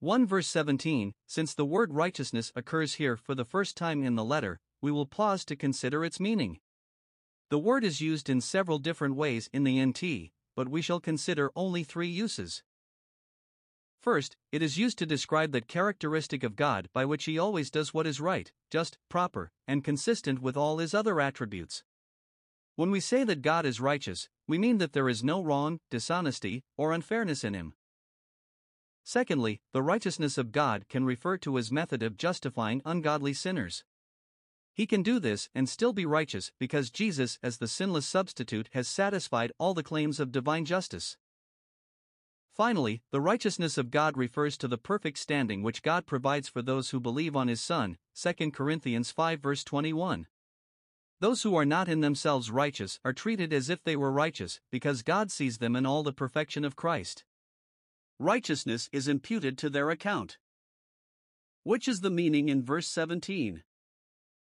1 0.00 0.27
verse 0.27 0.46
17 0.48 1.14
Since 1.27 1.55
the 1.55 1.64
word 1.64 1.94
righteousness 1.94 2.53
occurs 2.55 2.96
here 2.96 3.16
for 3.16 3.35
the 3.35 3.46
first 3.46 3.79
time 3.79 4.05
in 4.05 4.14
the 4.14 4.24
letter, 4.24 4.61
we 4.83 4.90
will 4.90 5.07
pause 5.07 5.42
to 5.46 5.57
consider 5.57 6.05
its 6.05 6.20
meaning. 6.20 6.61
The 7.55 7.59
word 7.61 7.85
is 7.85 8.01
used 8.01 8.29
in 8.29 8.40
several 8.40 8.81
different 8.81 9.14
ways 9.14 9.49
in 9.53 9.62
the 9.62 9.81
NT, 9.81 10.33
but 10.57 10.69
we 10.69 10.83
shall 10.83 10.99
consider 10.99 11.53
only 11.55 11.85
three 11.85 12.09
uses. 12.09 12.64
First, 14.01 14.37
it 14.51 14.61
is 14.61 14.77
used 14.77 14.99
to 14.99 15.07
describe 15.07 15.53
that 15.53 15.69
characteristic 15.69 16.43
of 16.43 16.57
God 16.57 16.88
by 16.93 17.05
which 17.05 17.27
he 17.27 17.38
always 17.38 17.71
does 17.71 17.95
what 17.95 18.09
is 18.09 18.21
right, 18.21 18.51
just, 18.73 18.99
proper, 19.09 19.53
and 19.69 19.85
consistent 19.85 20.43
with 20.43 20.57
all 20.57 20.79
his 20.79 20.95
other 20.95 21.21
attributes. 21.21 21.85
When 22.75 22.90
we 22.90 22.99
say 22.99 23.23
that 23.23 23.40
God 23.40 23.64
is 23.67 23.81
righteous, 23.81 24.29
we 24.49 24.59
mean 24.59 24.79
that 24.79 24.93
there 24.93 25.09
is 25.09 25.23
no 25.23 25.40
wrong, 25.40 25.79
dishonesty, 25.93 26.64
or 26.77 26.90
unfairness 26.93 27.45
in 27.45 27.55
him. 27.55 27.75
Secondly, 29.05 29.61
the 29.73 29.81
righteousness 29.81 30.38
of 30.38 30.51
God 30.51 30.88
can 30.88 31.05
refer 31.05 31.37
to 31.38 31.55
his 31.55 31.71
method 31.71 32.03
of 32.03 32.17
justifying 32.17 32.83
ungodly 32.85 33.33
sinners. 33.33 33.85
He 34.74 34.87
can 34.87 35.04
do 35.04 35.20
this 35.20 35.48
and 35.54 35.68
still 35.68 35.92
be 35.92 36.04
righteous 36.04 36.50
because 36.58 36.90
Jesus, 36.90 37.38
as 37.44 37.58
the 37.58 37.68
sinless 37.68 38.06
substitute, 38.06 38.68
has 38.72 38.88
satisfied 38.88 39.52
all 39.56 39.72
the 39.72 39.84
claims 39.84 40.18
of 40.18 40.32
divine 40.32 40.64
justice. 40.64 41.16
Finally, 42.52 43.02
the 43.12 43.20
righteousness 43.20 43.78
of 43.78 43.92
God 43.92 44.16
refers 44.16 44.56
to 44.58 44.68
the 44.68 44.76
perfect 44.76 45.18
standing 45.18 45.62
which 45.62 45.82
God 45.82 46.06
provides 46.06 46.48
for 46.48 46.60
those 46.60 46.90
who 46.90 46.98
believe 46.98 47.37
on 47.37 47.46
His 47.46 47.60
Son, 47.60 47.98
2 48.20 48.50
Corinthians 48.50 49.12
5 49.12 49.40
verse 49.40 49.62
21. 49.62 50.26
Those 51.20 51.42
who 51.42 51.54
are 51.54 51.64
not 51.64 51.88
in 51.88 52.00
themselves 52.00 52.50
righteous 52.50 52.98
are 53.04 53.12
treated 53.12 53.52
as 53.52 53.70
if 53.70 53.82
they 53.82 53.96
were 53.96 54.10
righteous, 54.10 54.60
because 54.70 55.02
God 55.02 55.30
sees 55.30 55.58
them 55.58 55.76
in 55.76 55.87
all 55.87 56.02
the 56.02 56.12
perfection 56.12 56.64
of 56.64 56.76
Christ. 56.76 57.24
Righteousness 58.18 58.88
is 58.92 59.08
imputed 59.08 59.56
to 59.58 59.70
their 59.70 59.90
account. 59.90 60.38
Which 61.62 61.88
is 61.88 62.00
the 62.00 62.10
meaning 62.10 62.48
in 62.48 62.62
verse 62.62 62.88
17? 62.88 63.62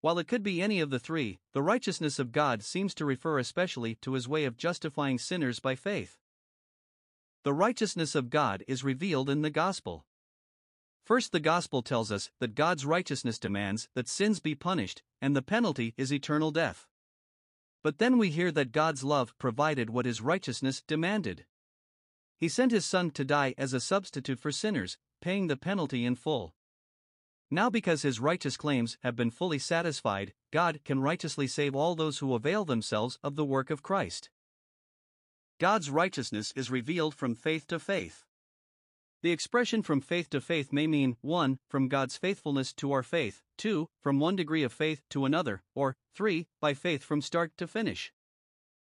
While 0.04 0.20
it 0.20 0.28
could 0.28 0.44
be 0.44 0.62
any 0.62 0.82
of 0.82 0.90
the 0.90 1.00
three, 1.00 1.40
the 1.54 1.62
righteousness 1.62 2.20
of 2.20 2.34
God 2.34 2.62
seems 2.62 2.94
to 2.96 3.06
refer 3.06 3.40
especially 3.40 3.96
to 4.02 4.16
his 4.16 4.28
way 4.28 4.44
of 4.44 4.58
justifying 4.58 5.18
sinners 5.18 5.62
by 5.62 5.76
faith. 5.76 6.18
The 7.46 7.54
righteousness 7.54 8.14
of 8.14 8.30
God 8.30 8.66
is 8.68 8.84
revealed 8.84 9.30
in 9.30 9.44
the 9.44 9.50
gospel. 9.50 10.06
First, 11.06 11.32
the 11.32 11.40
gospel 11.40 11.82
tells 11.82 12.12
us 12.12 12.32
that 12.42 12.54
God's 12.54 12.86
righteousness 12.86 13.40
demands 13.40 13.88
that 13.94 14.10
sins 14.10 14.42
be 14.42 14.56
punished, 14.56 15.04
and 15.22 15.38
the 15.38 15.42
penalty 15.42 15.94
is 15.96 16.12
eternal 16.12 16.52
death. 16.52 16.86
But 17.82 17.98
then 17.98 18.18
we 18.18 18.30
hear 18.30 18.52
that 18.52 18.74
God's 18.74 19.06
love 19.06 19.34
provided 19.38 19.90
what 19.90 20.06
his 20.06 20.20
righteousness 20.20 20.84
demanded. 20.86 21.46
He 22.38 22.50
sent 22.50 22.74
his 22.74 22.86
Son 22.86 23.10
to 23.12 23.24
die 23.24 23.56
as 23.58 23.72
a 23.72 23.80
substitute 23.80 24.42
for 24.42 24.52
sinners, 24.52 24.98
paying 25.22 25.48
the 25.48 25.56
penalty 25.56 26.04
in 26.04 26.16
full. 26.16 26.56
Now, 27.54 27.70
because 27.70 28.02
his 28.02 28.20
righteous 28.20 28.58
claims 28.58 28.98
have 29.04 29.16
been 29.16 29.30
fully 29.30 29.60
satisfied, 29.60 30.34
God 30.52 30.80
can 30.84 31.02
righteously 31.02 31.46
save 31.46 31.76
all 31.76 31.94
those 31.94 32.18
who 32.18 32.34
avail 32.34 32.66
themselves 32.66 33.20
of 33.24 33.36
the 33.36 33.46
work 33.46 33.70
of 33.70 33.84
Christ. 33.84 34.32
God's 35.60 35.92
righteousness 35.92 36.52
is 36.56 36.72
revealed 36.72 37.14
from 37.14 37.36
faith 37.36 37.68
to 37.68 37.78
faith. 37.78 38.26
The 39.22 39.32
expression 39.32 39.84
from 39.84 40.02
faith 40.02 40.32
to 40.32 40.42
faith 40.42 40.74
may 40.74 40.88
mean 40.88 41.16
1. 41.22 41.60
From 41.70 41.90
God's 41.90 42.18
faithfulness 42.18 42.74
to 42.74 42.92
our 42.92 43.04
faith, 43.04 43.44
2. 43.60 43.88
From 44.02 44.20
one 44.20 44.36
degree 44.36 44.64
of 44.64 44.74
faith 44.74 45.04
to 45.12 45.24
another, 45.24 45.62
or 45.76 45.96
3. 46.16 46.48
By 46.60 46.74
faith 46.74 47.04
from 47.04 47.22
start 47.22 47.52
to 47.58 47.68
finish. 47.68 48.12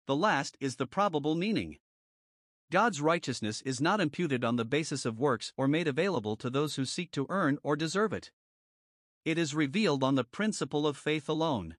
The 0.06 0.14
last 0.14 0.56
is 0.60 0.76
the 0.76 0.86
probable 0.86 1.34
meaning. 1.34 1.78
God's 2.70 3.00
righteousness 3.00 3.62
is 3.62 3.80
not 3.80 4.00
imputed 4.00 4.44
on 4.44 4.54
the 4.54 4.64
basis 4.64 5.04
of 5.04 5.18
works 5.18 5.52
or 5.56 5.66
made 5.66 5.88
available 5.88 6.36
to 6.36 6.48
those 6.48 6.76
who 6.76 6.84
seek 6.84 7.10
to 7.10 7.26
earn 7.28 7.58
or 7.64 7.74
deserve 7.74 8.12
it. 8.12 8.30
It 9.24 9.38
is 9.38 9.54
revealed 9.54 10.04
on 10.04 10.16
the 10.16 10.24
principle 10.24 10.86
of 10.86 10.98
faith 10.98 11.30
alone. 11.30 11.76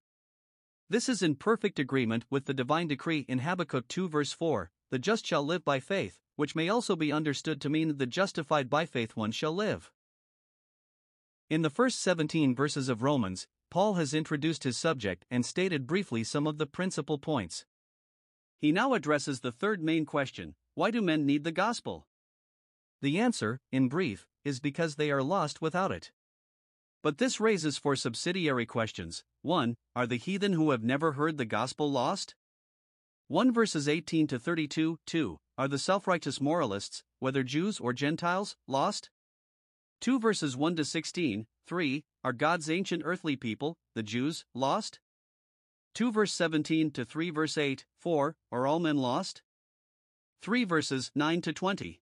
This 0.88 1.08
is 1.08 1.22
in 1.22 1.36
perfect 1.36 1.78
agreement 1.78 2.24
with 2.28 2.46
the 2.46 2.54
divine 2.54 2.88
decree 2.88 3.24
in 3.28 3.38
Habakkuk 3.38 3.86
2 3.86 4.08
verse 4.08 4.32
4 4.32 4.70
The 4.90 4.98
just 4.98 5.24
shall 5.24 5.44
live 5.44 5.64
by 5.64 5.78
faith, 5.78 6.18
which 6.34 6.56
may 6.56 6.68
also 6.68 6.96
be 6.96 7.12
understood 7.12 7.60
to 7.60 7.68
mean 7.68 7.98
the 7.98 8.06
justified 8.06 8.68
by 8.68 8.84
faith 8.84 9.14
one 9.14 9.30
shall 9.30 9.52
live. 9.52 9.92
In 11.48 11.62
the 11.62 11.70
first 11.70 12.00
17 12.00 12.52
verses 12.54 12.88
of 12.88 13.02
Romans, 13.02 13.46
Paul 13.70 13.94
has 13.94 14.12
introduced 14.12 14.64
his 14.64 14.76
subject 14.76 15.24
and 15.30 15.46
stated 15.46 15.86
briefly 15.86 16.24
some 16.24 16.48
of 16.48 16.58
the 16.58 16.66
principal 16.66 17.18
points. 17.18 17.64
He 18.58 18.72
now 18.72 18.94
addresses 18.94 19.40
the 19.40 19.52
third 19.52 19.82
main 19.82 20.04
question 20.04 20.56
why 20.74 20.90
do 20.90 21.00
men 21.00 21.24
need 21.24 21.44
the 21.44 21.52
gospel? 21.52 22.08
The 23.02 23.18
answer, 23.18 23.60
in 23.70 23.88
brief, 23.88 24.26
is 24.44 24.58
because 24.58 24.96
they 24.96 25.12
are 25.12 25.22
lost 25.22 25.62
without 25.62 25.92
it. 25.92 26.10
But 27.06 27.18
this 27.18 27.38
raises 27.38 27.78
four 27.78 27.94
subsidiary 27.94 28.66
questions. 28.66 29.22
1. 29.42 29.76
Are 29.94 30.08
the 30.08 30.16
heathen 30.16 30.54
who 30.54 30.72
have 30.72 30.82
never 30.82 31.12
heard 31.12 31.38
the 31.38 31.44
gospel 31.44 31.88
lost? 31.88 32.34
1 33.28 33.52
verses 33.52 33.88
18 33.88 34.26
to 34.26 34.40
32. 34.40 34.98
2. 35.06 35.38
Are 35.56 35.68
the 35.68 35.78
self 35.78 36.08
righteous 36.08 36.40
moralists, 36.40 37.04
whether 37.20 37.44
Jews 37.44 37.78
or 37.78 37.92
Gentiles, 37.92 38.56
lost? 38.66 39.08
2 40.00 40.18
verses 40.18 40.56
1 40.56 40.74
to 40.74 40.84
16. 40.84 41.46
3. 41.68 42.04
Are 42.24 42.32
God's 42.32 42.68
ancient 42.68 43.02
earthly 43.04 43.36
people, 43.36 43.76
the 43.94 44.02
Jews, 44.02 44.44
lost? 44.52 44.98
2 45.94 46.10
verse 46.10 46.32
17 46.32 46.90
to 46.90 47.04
3 47.04 47.30
verse 47.30 47.56
8. 47.56 47.86
4. 48.00 48.34
Are 48.50 48.66
all 48.66 48.80
men 48.80 48.96
lost? 48.96 49.42
3 50.42 50.64
verses 50.64 51.12
9 51.14 51.40
to 51.42 51.52
20. 51.52 52.00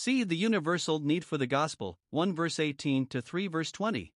See 0.00 0.22
the 0.22 0.36
universal 0.36 1.00
need 1.00 1.24
for 1.24 1.36
the 1.38 1.48
gospel, 1.48 1.98
1 2.10 2.32
verse 2.32 2.60
18 2.60 3.06
to 3.06 3.20
3 3.20 3.48
verse 3.48 3.72
20. 3.72 4.12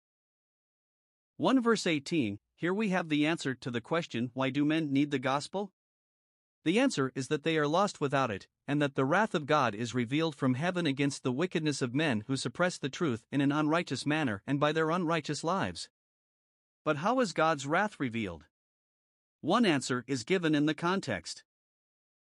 1 1.36 1.62
verse 1.62 1.86
18, 1.86 2.40
here 2.56 2.74
we 2.74 2.88
have 2.88 3.08
the 3.08 3.24
answer 3.24 3.54
to 3.54 3.70
the 3.70 3.80
question 3.80 4.32
why 4.34 4.50
do 4.50 4.64
men 4.64 4.92
need 4.92 5.12
the 5.12 5.20
gospel? 5.20 5.70
The 6.64 6.80
answer 6.80 7.12
is 7.14 7.28
that 7.28 7.44
they 7.44 7.56
are 7.56 7.68
lost 7.68 8.00
without 8.00 8.28
it, 8.28 8.48
and 8.66 8.82
that 8.82 8.96
the 8.96 9.04
wrath 9.04 9.36
of 9.36 9.46
God 9.46 9.76
is 9.76 9.94
revealed 9.94 10.34
from 10.34 10.54
heaven 10.54 10.84
against 10.84 11.22
the 11.22 11.30
wickedness 11.30 11.80
of 11.80 11.94
men 11.94 12.24
who 12.26 12.36
suppress 12.36 12.76
the 12.76 12.88
truth 12.88 13.24
in 13.30 13.40
an 13.40 13.52
unrighteous 13.52 14.04
manner 14.04 14.42
and 14.48 14.58
by 14.58 14.72
their 14.72 14.90
unrighteous 14.90 15.44
lives. 15.44 15.88
But 16.82 16.96
how 16.96 17.20
is 17.20 17.32
God's 17.32 17.68
wrath 17.68 18.00
revealed? 18.00 18.46
One 19.42 19.64
answer 19.64 20.04
is 20.08 20.24
given 20.24 20.56
in 20.56 20.66
the 20.66 20.74
context. 20.74 21.44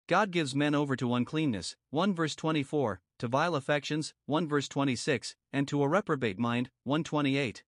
God 0.09 0.31
gives 0.31 0.55
men 0.55 0.75
over 0.75 0.97
to 0.97 1.15
uncleanness, 1.15 1.77
1 1.91 2.15
verse 2.15 2.35
24, 2.35 2.99
to 3.19 3.29
vile 3.29 3.55
affections, 3.55 4.15
1 4.25 4.49
verse 4.49 4.67
26, 4.67 5.37
and 5.53 5.69
to 5.69 5.83
a 5.83 5.89
reprobate 5.89 6.39
mind, 6.39 6.71
128. 6.85 7.63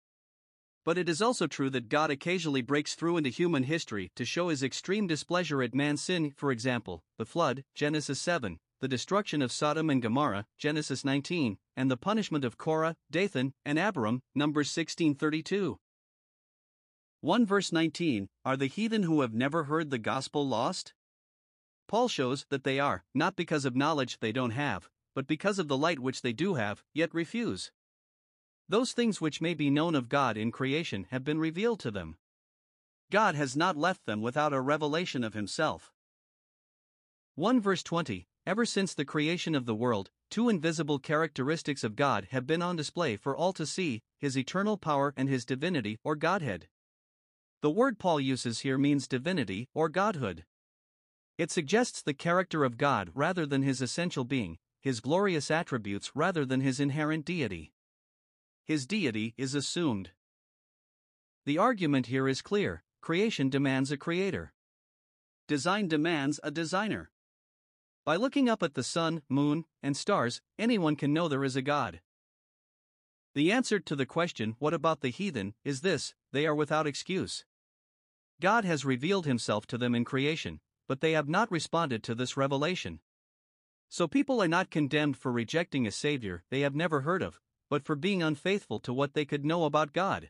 But 0.85 0.99
it 0.99 1.09
is 1.09 1.19
also 1.19 1.47
true 1.47 1.71
that 1.71 1.89
God 1.89 2.11
occasionally 2.11 2.61
breaks 2.61 2.93
through 2.93 3.17
into 3.17 3.31
human 3.31 3.63
history 3.63 4.11
to 4.15 4.23
show 4.23 4.49
his 4.49 4.61
extreme 4.61 5.07
displeasure 5.07 5.63
at 5.63 5.73
man's 5.73 6.03
sin, 6.03 6.31
for 6.37 6.51
example, 6.51 7.01
the 7.17 7.25
flood, 7.25 7.63
Genesis 7.73 8.21
7, 8.21 8.59
the 8.81 8.87
destruction 8.87 9.41
of 9.41 9.51
Sodom 9.51 9.89
and 9.89 10.03
Gomorrah, 10.03 10.45
Genesis 10.59 11.03
19, 11.03 11.57
and 11.75 11.89
the 11.89 11.97
punishment 11.97 12.45
of 12.45 12.59
Korah, 12.59 12.95
Dathan, 13.09 13.51
and 13.65 13.79
Abiram, 13.79 14.21
Numbers 14.35 14.69
16:32. 14.69 15.77
1 17.21 17.45
verse 17.47 17.71
19 17.71 18.29
Are 18.45 18.55
the 18.55 18.67
heathen 18.67 19.01
who 19.01 19.21
have 19.21 19.33
never 19.33 19.63
heard 19.63 19.89
the 19.89 19.97
gospel 19.97 20.47
lost? 20.47 20.93
Paul 21.87 22.07
shows 22.07 22.45
that 22.49 22.63
they 22.63 22.79
are, 22.79 23.03
not 23.13 23.35
because 23.35 23.65
of 23.65 23.75
knowledge 23.75 24.19
they 24.19 24.31
don't 24.31 24.51
have, 24.51 24.89
but 25.15 25.27
because 25.27 25.57
of 25.57 25.67
the 25.67 25.77
light 25.77 25.99
which 25.99 26.21
they 26.21 26.33
do 26.33 26.55
have, 26.55 26.83
yet 26.93 27.13
refuse. 27.13 27.71
Those 28.69 28.91
things 28.91 29.21
which 29.21 29.41
may 29.41 29.53
be 29.53 29.69
known 29.69 29.95
of 29.95 30.09
God 30.09 30.37
in 30.37 30.51
creation 30.51 31.07
have 31.11 31.23
been 31.23 31.39
revealed 31.39 31.79
to 31.81 31.91
them. 31.91 32.17
God 33.09 33.35
has 33.35 33.55
not 33.55 33.77
left 33.77 34.05
them 34.05 34.21
without 34.21 34.53
a 34.53 34.59
revelation 34.59 35.23
of 35.23 35.33
Himself. 35.33 35.91
1 37.35 37.61
verse 37.61 37.83
20 37.83 38.27
Ever 38.45 38.65
since 38.65 38.93
the 38.93 39.05
creation 39.05 39.55
of 39.55 39.65
the 39.65 39.75
world, 39.75 40.09
two 40.29 40.49
invisible 40.49 40.99
characteristics 40.99 41.83
of 41.83 41.95
God 41.95 42.27
have 42.31 42.47
been 42.47 42.61
on 42.61 42.75
display 42.75 43.15
for 43.15 43.35
all 43.35 43.53
to 43.53 43.65
see 43.65 44.01
His 44.19 44.37
eternal 44.37 44.77
power 44.77 45.13
and 45.15 45.29
His 45.29 45.45
divinity 45.45 45.97
or 46.03 46.15
Godhead. 46.15 46.67
The 47.61 47.69
word 47.69 47.99
Paul 47.99 48.19
uses 48.21 48.59
here 48.59 48.77
means 48.77 49.07
divinity 49.07 49.67
or 49.73 49.89
Godhood. 49.89 50.45
It 51.37 51.51
suggests 51.51 52.01
the 52.01 52.13
character 52.13 52.63
of 52.63 52.77
God 52.77 53.11
rather 53.13 53.45
than 53.45 53.61
his 53.61 53.81
essential 53.81 54.23
being, 54.23 54.57
his 54.81 54.99
glorious 54.99 55.51
attributes 55.51 56.11
rather 56.15 56.45
than 56.45 56.61
his 56.61 56.79
inherent 56.79 57.25
deity. 57.25 57.73
His 58.65 58.85
deity 58.85 59.33
is 59.37 59.53
assumed. 59.53 60.11
The 61.45 61.57
argument 61.57 62.07
here 62.07 62.27
is 62.27 62.41
clear 62.41 62.83
creation 63.01 63.49
demands 63.49 63.91
a 63.91 63.97
creator, 63.97 64.53
design 65.47 65.87
demands 65.87 66.39
a 66.43 66.51
designer. 66.51 67.09
By 68.03 68.15
looking 68.15 68.49
up 68.49 68.61
at 68.63 68.73
the 68.73 68.83
sun, 68.83 69.21
moon, 69.29 69.65
and 69.81 69.95
stars, 69.95 70.41
anyone 70.59 70.95
can 70.95 71.13
know 71.13 71.27
there 71.27 71.43
is 71.43 71.55
a 71.55 71.61
God. 71.61 72.01
The 73.33 73.51
answer 73.51 73.79
to 73.79 73.95
the 73.95 74.05
question, 74.05 74.55
What 74.59 74.73
about 74.73 75.01
the 75.01 75.09
heathen? 75.09 75.53
is 75.63 75.81
this 75.81 76.13
they 76.31 76.45
are 76.45 76.55
without 76.55 76.87
excuse. 76.87 77.45
God 78.41 78.65
has 78.65 78.83
revealed 78.85 79.25
himself 79.25 79.67
to 79.67 79.77
them 79.77 79.95
in 79.95 80.03
creation, 80.03 80.59
but 80.87 81.01
they 81.01 81.11
have 81.11 81.27
not 81.27 81.51
responded 81.51 82.03
to 82.03 82.15
this 82.15 82.37
revelation. 82.37 82.99
So 83.89 84.07
people 84.07 84.41
are 84.41 84.47
not 84.47 84.69
condemned 84.69 85.17
for 85.17 85.31
rejecting 85.31 85.85
a 85.85 85.91
Savior 85.91 86.43
they 86.49 86.61
have 86.61 86.75
never 86.75 87.01
heard 87.01 87.21
of, 87.21 87.39
but 87.69 87.83
for 87.83 87.95
being 87.95 88.23
unfaithful 88.23 88.79
to 88.79 88.93
what 88.93 89.13
they 89.13 89.25
could 89.25 89.45
know 89.45 89.65
about 89.65 89.93
God. 89.93 90.29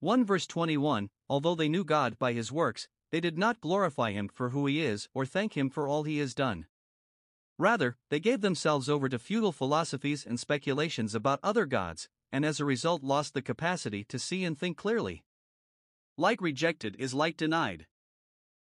1 0.00 0.24
verse 0.24 0.46
21 0.46 1.10
Although 1.28 1.54
they 1.54 1.68
knew 1.68 1.84
God 1.84 2.18
by 2.18 2.32
his 2.32 2.50
works, 2.50 2.88
they 3.10 3.20
did 3.20 3.38
not 3.38 3.60
glorify 3.60 4.12
him 4.12 4.28
for 4.28 4.50
who 4.50 4.66
he 4.66 4.82
is 4.82 5.08
or 5.14 5.26
thank 5.26 5.56
him 5.56 5.68
for 5.68 5.86
all 5.86 6.04
he 6.04 6.18
has 6.18 6.34
done. 6.34 6.66
Rather, 7.58 7.98
they 8.08 8.20
gave 8.20 8.40
themselves 8.40 8.88
over 8.88 9.08
to 9.08 9.18
futile 9.18 9.52
philosophies 9.52 10.24
and 10.24 10.40
speculations 10.40 11.14
about 11.14 11.40
other 11.42 11.66
gods, 11.66 12.08
and 12.32 12.44
as 12.44 12.58
a 12.58 12.64
result 12.64 13.02
lost 13.02 13.34
the 13.34 13.42
capacity 13.42 14.04
to 14.04 14.18
see 14.18 14.44
and 14.44 14.58
think 14.58 14.78
clearly. 14.78 15.24
Light 16.16 16.40
rejected 16.40 16.96
is 16.98 17.12
light 17.12 17.36
denied. 17.36 17.86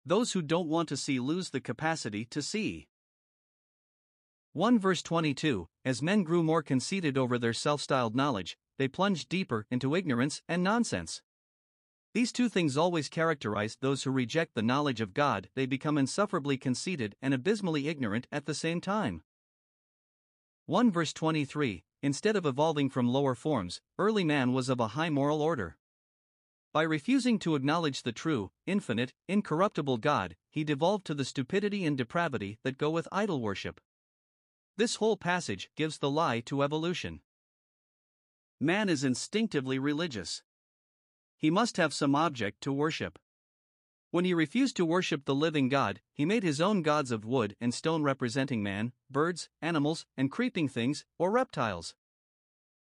Those 0.06 0.34
who 0.34 0.44
don't 0.44 0.68
want 0.68 0.88
to 0.89 0.98
see 0.98 1.20
lose 1.20 1.50
the 1.50 1.60
capacity 1.60 2.26
to 2.26 2.41
see. 2.41 2.88
1 4.54 4.78
verse 4.78 5.02
22 5.02 5.68
As 5.84 6.02
men 6.02 6.24
grew 6.24 6.44
more 6.44 6.62
conceited 6.62 7.18
over 7.18 7.39
their 7.39 7.54
self 7.54 7.82
styled 7.82 8.15
knowledge, 8.15 8.56
they 8.78 8.88
plunged 8.88 9.30
deeper 9.30 9.65
into 9.72 9.96
ignorance 9.96 10.44
and 10.48 10.63
nonsense. 10.63 11.24
These 12.13 12.32
two 12.32 12.50
things 12.50 12.78
always 12.78 13.10
characterize 13.10 13.78
those 13.82 14.04
who 14.04 14.12
reject 14.12 14.54
the 14.54 14.62
knowledge 14.62 15.02
of 15.02 15.13
God, 15.13 15.50
they 15.56 15.65
become 15.65 15.98
insufferably 15.98 16.56
conceited 16.56 17.15
and 17.22 17.34
abysmally 17.34 17.88
ignorant 17.88 18.28
at 18.32 18.46
the 18.46 18.54
same 18.54 18.80
time. 18.80 19.24
1 20.68 20.91
verse 20.91 21.13
23 21.13 21.84
Instead 22.04 22.36
of 22.36 22.46
evolving 22.46 22.89
from 22.89 23.10
lower 23.12 23.34
forms, 23.34 23.82
early 23.98 24.24
man 24.24 24.54
was 24.54 24.70
of 24.70 24.80
a 24.80 24.89
high 24.89 25.10
moral 25.10 25.41
order. 25.41 25.78
By 26.75 26.83
refusing 26.83 27.39
to 27.39 27.55
acknowledge 27.55 28.03
the 28.03 28.11
true, 28.11 28.51
infinite, 28.67 29.13
incorruptible 29.29 29.95
God, 29.95 30.35
he 30.49 30.65
devolved 30.65 31.05
to 31.05 31.13
the 31.13 31.23
stupidity 31.23 31.85
and 31.85 31.97
depravity 31.97 32.59
that 32.65 32.77
go 32.77 32.89
with 32.89 33.07
idol 33.13 33.39
worship. 33.39 33.79
This 34.75 34.95
whole 34.95 35.15
passage 35.15 35.69
gives 35.77 35.99
the 35.99 36.09
lie 36.09 36.41
to 36.41 36.61
evolution. 36.61 37.21
Man 38.59 38.89
is 38.89 39.05
instinctively 39.05 39.79
religious. 39.79 40.43
He 41.38 41.49
must 41.49 41.77
have 41.77 41.93
some 41.93 42.13
object 42.13 42.59
to 42.63 42.73
worship. 42.73 43.19
When 44.11 44.25
he 44.25 44.33
refused 44.33 44.75
to 44.75 44.85
worship 44.85 45.23
the 45.23 45.33
living 45.33 45.69
God, 45.69 46.01
he 46.13 46.25
made 46.25 46.43
his 46.43 46.59
own 46.59 46.81
gods 46.81 47.09
of 47.09 47.23
wood 47.23 47.55
and 47.61 47.73
stone 47.73 48.03
representing 48.03 48.61
man, 48.61 48.91
birds, 49.09 49.47
animals, 49.61 50.05
and 50.17 50.29
creeping 50.29 50.67
things, 50.67 51.05
or 51.17 51.31
reptiles. 51.31 51.95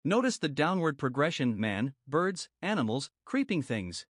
Notice 0.04 0.38
the 0.38 0.48
downward 0.48 0.98
progression 0.98 1.60
man, 1.60 1.94
birds, 2.08 2.48
animals, 2.62 3.12
creeping 3.26 3.62
things. 3.62 4.06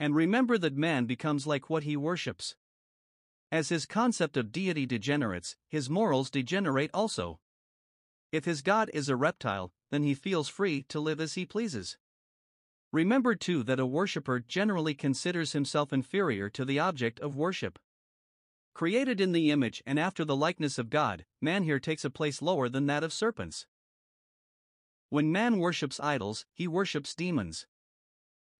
And 0.00 0.14
remember 0.14 0.56
that 0.58 0.76
man 0.76 1.04
becomes 1.04 1.46
like 1.46 1.68
what 1.68 1.82
he 1.82 1.96
worships. 1.96 2.56
As 3.52 3.68
his 3.68 3.86
concept 3.86 4.36
of 4.36 4.52
deity 4.52 4.86
degenerates, 4.86 5.56
his 5.68 5.90
morals 5.90 6.30
degenerate 6.30 6.90
also. 6.94 7.40
If 8.32 8.46
his 8.46 8.62
God 8.62 8.90
is 8.92 9.08
a 9.08 9.16
reptile, 9.16 9.72
then 9.90 10.02
he 10.02 10.14
feels 10.14 10.48
free 10.48 10.82
to 10.88 10.98
live 10.98 11.20
as 11.20 11.34
he 11.34 11.44
pleases. 11.44 11.98
Remember 12.90 13.34
too 13.34 13.62
that 13.64 13.80
a 13.80 13.86
worshipper 13.86 14.40
generally 14.40 14.94
considers 14.94 15.52
himself 15.52 15.92
inferior 15.92 16.48
to 16.50 16.64
the 16.64 16.78
object 16.78 17.20
of 17.20 17.36
worship. 17.36 17.78
Created 18.74 19.20
in 19.20 19.32
the 19.32 19.50
image 19.50 19.82
and 19.86 19.98
after 19.98 20.24
the 20.24 20.36
likeness 20.36 20.78
of 20.78 20.90
God, 20.90 21.24
man 21.40 21.64
here 21.64 21.80
takes 21.80 22.04
a 22.04 22.10
place 22.10 22.40
lower 22.40 22.68
than 22.68 22.86
that 22.86 23.04
of 23.04 23.12
serpents. 23.12 23.66
When 25.08 25.30
man 25.30 25.58
worships 25.58 26.00
idols, 26.00 26.46
he 26.52 26.66
worships 26.66 27.14
demons. 27.14 27.66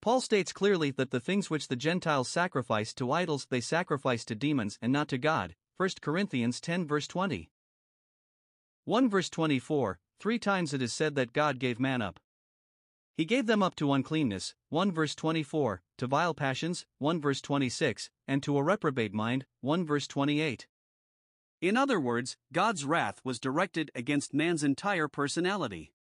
Paul 0.01 0.21
states 0.21 0.53
clearly 0.53 0.93
that 0.93 1.11
the 1.11 1.19
things 1.19 1.51
which 1.51 1.67
the 1.67 1.75
Gentiles 1.75 2.29
sacrifice 2.29 2.95
to 2.95 3.11
idols 3.11 3.47
they 3.51 3.61
sacrifice 3.61 4.25
to 4.27 4.37
demons 4.37 4.79
and 4.81 4.93
not 4.93 5.09
to 5.09 5.19
God, 5.19 5.57
1 5.79 5.91
Corinthians 6.01 6.61
10 6.61 6.87
verse 6.87 7.09
20. 7.09 7.51
1 8.85 9.11
verse 9.11 9.29
24, 9.29 9.99
three 10.21 10.39
times 10.39 10.73
it 10.73 10.81
is 10.81 10.93
said 10.93 11.17
that 11.17 11.33
God 11.33 11.59
gave 11.59 11.81
man 11.81 12.01
up. 12.01 12.21
He 13.17 13.25
gave 13.25 13.47
them 13.47 13.63
up 13.63 13.75
to 13.77 13.93
uncleanness, 13.93 14.55
1 14.69 14.93
verse 14.93 15.17
24, 15.17 15.83
to 15.99 16.07
vile 16.07 16.35
passions, 16.35 16.87
1 16.99 17.21
verse 17.21 17.41
26, 17.41 18.11
and 18.29 18.41
to 18.45 18.57
a 18.57 18.63
reprobate 18.63 19.13
mind, 19.13 19.47
1 19.63 19.85
verse 19.85 20.07
28. 20.07 20.69
In 21.61 21.77
other 21.77 21.99
words, 21.99 22.37
God's 22.53 22.85
wrath 22.85 23.21
was 23.25 23.41
directed 23.41 23.91
against 23.95 24.33
man's 24.33 24.63
entire 24.63 25.09
personality. 25.09 25.93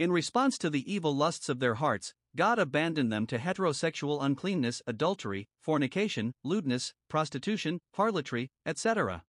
In 0.00 0.10
response 0.12 0.56
to 0.56 0.70
the 0.70 0.90
evil 0.90 1.14
lusts 1.14 1.50
of 1.50 1.58
their 1.58 1.74
hearts, 1.74 2.14
God 2.34 2.58
abandoned 2.58 3.12
them 3.12 3.26
to 3.26 3.36
heterosexual 3.36 4.24
uncleanness, 4.24 4.80
adultery, 4.86 5.46
fornication, 5.60 6.32
lewdness, 6.42 6.94
prostitution, 7.10 7.80
harlotry, 7.92 8.50
etc. 8.64 9.24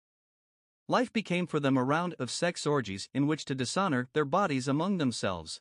Life 0.86 1.12
became 1.12 1.48
for 1.48 1.58
them 1.58 1.76
a 1.76 1.82
round 1.82 2.14
of 2.20 2.30
sex 2.30 2.66
orgies 2.66 3.08
in 3.12 3.26
which 3.26 3.44
to 3.46 3.54
dishonor 3.56 4.10
their 4.12 4.24
bodies 4.24 4.68
among 4.68 4.98
themselves. 4.98 5.60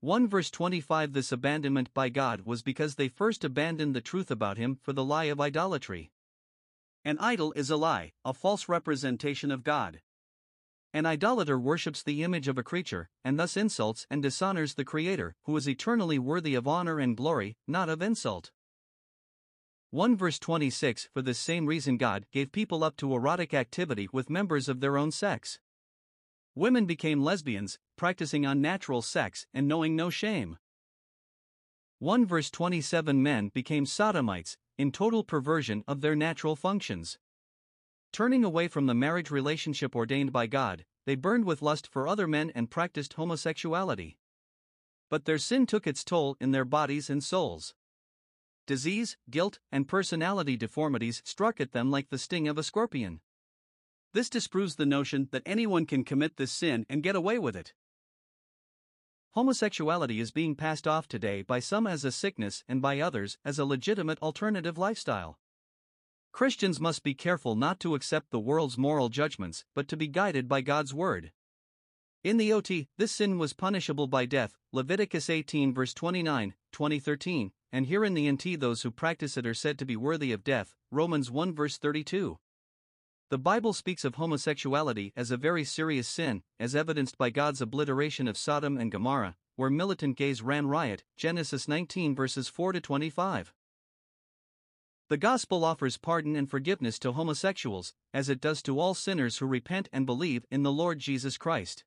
1 0.00 0.26
verse 0.26 0.50
25 0.50 1.12
This 1.12 1.30
abandonment 1.30 1.94
by 1.94 2.08
God 2.08 2.40
was 2.40 2.64
because 2.64 2.96
they 2.96 3.06
first 3.06 3.44
abandoned 3.44 3.94
the 3.94 4.00
truth 4.00 4.32
about 4.32 4.58
Him 4.58 4.80
for 4.82 4.92
the 4.92 5.04
lie 5.04 5.26
of 5.26 5.40
idolatry. 5.40 6.10
An 7.04 7.18
idol 7.20 7.52
is 7.52 7.70
a 7.70 7.76
lie, 7.76 8.14
a 8.24 8.34
false 8.34 8.68
representation 8.68 9.52
of 9.52 9.62
God. 9.62 10.00
An 10.92 11.06
idolater 11.06 11.56
worships 11.56 12.02
the 12.02 12.24
image 12.24 12.48
of 12.48 12.58
a 12.58 12.64
creature, 12.64 13.08
and 13.24 13.38
thus 13.38 13.56
insults 13.56 14.08
and 14.10 14.20
dishonors 14.20 14.74
the 14.74 14.84
Creator, 14.84 15.36
who 15.44 15.56
is 15.56 15.68
eternally 15.68 16.18
worthy 16.18 16.56
of 16.56 16.66
honor 16.66 16.98
and 16.98 17.16
glory, 17.16 17.56
not 17.68 17.88
of 17.88 18.02
insult. 18.02 18.50
1 19.90 20.16
verse 20.16 20.40
26 20.40 21.08
For 21.12 21.22
this 21.22 21.38
same 21.38 21.66
reason, 21.66 21.96
God 21.96 22.26
gave 22.32 22.50
people 22.50 22.82
up 22.82 22.96
to 22.96 23.14
erotic 23.14 23.54
activity 23.54 24.08
with 24.12 24.30
members 24.30 24.68
of 24.68 24.80
their 24.80 24.96
own 24.96 25.12
sex. 25.12 25.60
Women 26.56 26.86
became 26.86 27.22
lesbians, 27.22 27.78
practicing 27.96 28.44
unnatural 28.44 29.02
sex 29.02 29.46
and 29.54 29.68
knowing 29.68 29.94
no 29.94 30.10
shame. 30.10 30.58
1 32.00 32.26
verse 32.26 32.50
27 32.50 33.22
Men 33.22 33.50
became 33.54 33.86
sodomites, 33.86 34.56
in 34.76 34.90
total 34.90 35.22
perversion 35.22 35.84
of 35.86 36.00
their 36.00 36.16
natural 36.16 36.56
functions. 36.56 37.18
Turning 38.12 38.44
away 38.44 38.66
from 38.66 38.86
the 38.86 38.94
marriage 38.94 39.30
relationship 39.30 39.94
ordained 39.94 40.32
by 40.32 40.46
God, 40.46 40.84
they 41.06 41.14
burned 41.14 41.44
with 41.44 41.62
lust 41.62 41.86
for 41.86 42.08
other 42.08 42.26
men 42.26 42.50
and 42.54 42.70
practiced 42.70 43.14
homosexuality. 43.14 44.18
But 45.08 45.24
their 45.24 45.38
sin 45.38 45.66
took 45.66 45.86
its 45.86 46.04
toll 46.04 46.36
in 46.40 46.50
their 46.50 46.64
bodies 46.64 47.08
and 47.08 47.22
souls. 47.22 47.74
Disease, 48.66 49.16
guilt, 49.28 49.58
and 49.72 49.88
personality 49.88 50.56
deformities 50.56 51.22
struck 51.24 51.60
at 51.60 51.72
them 51.72 51.90
like 51.90 52.10
the 52.10 52.18
sting 52.18 52.46
of 52.48 52.58
a 52.58 52.62
scorpion. 52.62 53.20
This 54.12 54.28
disproves 54.28 54.74
the 54.74 54.86
notion 54.86 55.28
that 55.30 55.42
anyone 55.46 55.86
can 55.86 56.04
commit 56.04 56.36
this 56.36 56.52
sin 56.52 56.86
and 56.88 57.02
get 57.02 57.16
away 57.16 57.38
with 57.38 57.56
it. 57.56 57.74
Homosexuality 59.32 60.18
is 60.18 60.32
being 60.32 60.56
passed 60.56 60.88
off 60.88 61.06
today 61.06 61.42
by 61.42 61.60
some 61.60 61.86
as 61.86 62.04
a 62.04 62.10
sickness 62.10 62.64
and 62.68 62.82
by 62.82 62.98
others 62.98 63.38
as 63.44 63.60
a 63.60 63.64
legitimate 63.64 64.20
alternative 64.20 64.76
lifestyle. 64.76 65.38
Christians 66.32 66.80
must 66.80 67.02
be 67.02 67.14
careful 67.14 67.56
not 67.56 67.80
to 67.80 67.94
accept 67.94 68.30
the 68.30 68.40
world's 68.40 68.78
moral 68.78 69.08
judgments, 69.08 69.64
but 69.74 69.88
to 69.88 69.96
be 69.96 70.08
guided 70.08 70.48
by 70.48 70.60
God's 70.60 70.94
word. 70.94 71.32
In 72.22 72.36
the 72.36 72.52
OT, 72.52 72.88
this 72.98 73.12
sin 73.12 73.38
was 73.38 73.52
punishable 73.52 74.06
by 74.06 74.26
death, 74.26 74.56
Leviticus 74.72 75.30
18 75.30 75.72
verse 75.72 75.94
29, 75.94 76.54
2013, 76.72 77.52
and 77.72 77.86
here 77.86 78.04
in 78.04 78.14
the 78.14 78.30
NT 78.30 78.60
those 78.60 78.82
who 78.82 78.90
practice 78.90 79.36
it 79.36 79.46
are 79.46 79.54
said 79.54 79.78
to 79.78 79.86
be 79.86 79.96
worthy 79.96 80.32
of 80.32 80.44
death, 80.44 80.74
Romans 80.90 81.30
1 81.30 81.54
verse 81.54 81.78
32. 81.78 82.38
The 83.30 83.38
Bible 83.38 83.72
speaks 83.72 84.04
of 84.04 84.16
homosexuality 84.16 85.12
as 85.16 85.30
a 85.30 85.36
very 85.36 85.64
serious 85.64 86.08
sin, 86.08 86.42
as 86.58 86.74
evidenced 86.74 87.16
by 87.16 87.30
God's 87.30 87.60
obliteration 87.60 88.28
of 88.28 88.36
Sodom 88.36 88.76
and 88.76 88.90
Gomorrah, 88.90 89.36
where 89.56 89.70
militant 89.70 90.16
gays 90.16 90.42
ran 90.42 90.66
riot, 90.66 91.04
Genesis 91.16 91.68
19 91.68 92.14
verses 92.14 92.48
4 92.48 92.72
to 92.72 92.80
25. 92.80 93.54
The 95.10 95.16
gospel 95.16 95.64
offers 95.64 95.98
pardon 95.98 96.36
and 96.36 96.48
forgiveness 96.48 96.96
to 97.00 97.10
homosexuals, 97.10 97.94
as 98.14 98.28
it 98.28 98.40
does 98.40 98.62
to 98.62 98.78
all 98.78 98.94
sinners 98.94 99.38
who 99.38 99.46
repent 99.46 99.88
and 99.92 100.06
believe 100.06 100.46
in 100.52 100.62
the 100.62 100.70
Lord 100.70 101.00
Jesus 101.00 101.36
Christ. 101.36 101.82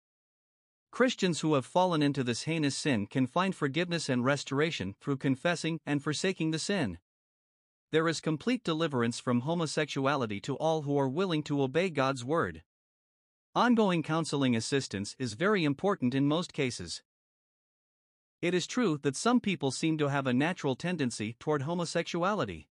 Christians 0.91 1.39
who 1.39 1.53
have 1.53 1.65
fallen 1.65 2.03
into 2.03 2.21
this 2.21 2.43
heinous 2.43 2.75
sin 2.75 3.07
can 3.07 3.25
find 3.25 3.55
forgiveness 3.55 4.09
and 4.09 4.25
restoration 4.25 4.95
through 4.99 5.17
confessing 5.17 5.79
and 5.85 6.03
forsaking 6.03 6.51
the 6.51 6.59
sin. 6.59 6.97
There 7.93 8.09
is 8.09 8.19
complete 8.19 8.61
deliverance 8.61 9.21
from 9.21 9.39
homosexuality 9.39 10.41
to 10.41 10.57
all 10.57 10.81
who 10.81 10.99
are 10.99 11.07
willing 11.07 11.43
to 11.43 11.61
obey 11.61 11.89
God's 11.89 12.25
word. 12.25 12.61
Ongoing 13.55 14.03
counseling 14.03 14.53
assistance 14.53 15.15
is 15.17 15.35
very 15.35 15.63
important 15.63 16.13
in 16.13 16.27
most 16.27 16.51
cases. 16.51 17.01
It 18.41 18.53
is 18.53 18.67
true 18.67 18.99
that 19.03 19.15
some 19.15 19.39
people 19.39 19.71
seem 19.71 19.97
to 19.99 20.09
have 20.09 20.27
a 20.27 20.33
natural 20.33 20.75
tendency 20.75 21.37
toward 21.39 21.61
homosexuality. 21.61 22.67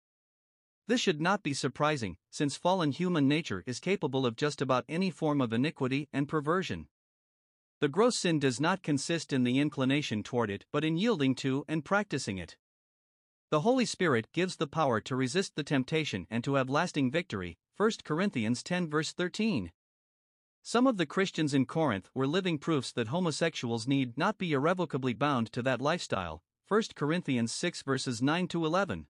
This 0.87 1.01
should 1.01 1.19
not 1.19 1.43
be 1.43 1.53
surprising, 1.53 2.15
since 2.31 2.55
fallen 2.55 2.93
human 2.93 3.27
nature 3.27 3.61
is 3.65 3.79
capable 3.79 4.25
of 4.25 4.37
just 4.37 4.61
about 4.61 4.85
any 4.87 5.11
form 5.11 5.41
of 5.41 5.51
iniquity 5.51 6.07
and 6.13 6.29
perversion. 6.29 6.87
The 7.79 7.89
gross 7.89 8.15
sin 8.15 8.39
does 8.39 8.61
not 8.61 8.83
consist 8.83 9.33
in 9.33 9.43
the 9.43 9.59
inclination 9.59 10.23
toward 10.23 10.49
it 10.49 10.65
but 10.71 10.85
in 10.85 10.97
yielding 10.97 11.35
to 11.35 11.65
and 11.67 11.83
practicing 11.83 12.37
it. 12.37 12.55
The 13.49 13.61
Holy 13.61 13.85
Spirit 13.85 14.31
gives 14.31 14.55
the 14.55 14.65
power 14.65 14.99
to 15.01 15.15
resist 15.15 15.55
the 15.55 15.63
temptation 15.63 16.25
and 16.29 16.43
to 16.43 16.55
have 16.55 16.69
lasting 16.69 17.11
victory. 17.11 17.57
1 17.75 17.91
Corinthians 18.03 18.63
10 18.63 18.89
verse 18.89 19.11
13. 19.11 19.71
Some 20.63 20.87
of 20.87 20.97
the 20.97 21.05
Christians 21.05 21.53
in 21.53 21.65
Corinth 21.65 22.09
were 22.13 22.27
living 22.27 22.57
proofs 22.57 22.91
that 22.93 23.09
homosexuals 23.09 23.87
need 23.87 24.17
not 24.17 24.37
be 24.37 24.53
irrevocably 24.53 25.13
bound 25.13 25.51
to 25.51 25.61
that 25.61 25.81
lifestyle. 25.81 26.41
1 26.67 26.81
Corinthians 26.95 27.51
6 27.51 27.83
verses 27.83 28.21
9 28.21 28.47
to 28.47 28.65
11. 28.65 29.07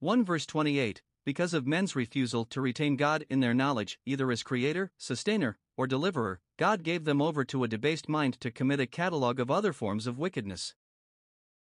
1 0.00 0.26
verse 0.26 0.44
28 0.44 1.00
Because 1.24 1.54
of 1.54 1.66
men's 1.66 1.96
refusal 1.96 2.44
to 2.44 2.60
retain 2.60 2.96
God 2.96 3.24
in 3.30 3.40
their 3.40 3.54
knowledge, 3.54 3.98
either 4.04 4.30
as 4.30 4.42
creator, 4.42 4.90
sustainer, 4.98 5.56
or 5.74 5.86
deliverer, 5.86 6.38
God 6.58 6.82
gave 6.82 7.06
them 7.06 7.22
over 7.22 7.46
to 7.46 7.64
a 7.64 7.68
debased 7.68 8.06
mind 8.06 8.38
to 8.40 8.50
commit 8.50 8.78
a 8.78 8.86
catalogue 8.86 9.40
of 9.40 9.50
other 9.50 9.72
forms 9.72 10.06
of 10.06 10.18
wickedness. 10.18 10.74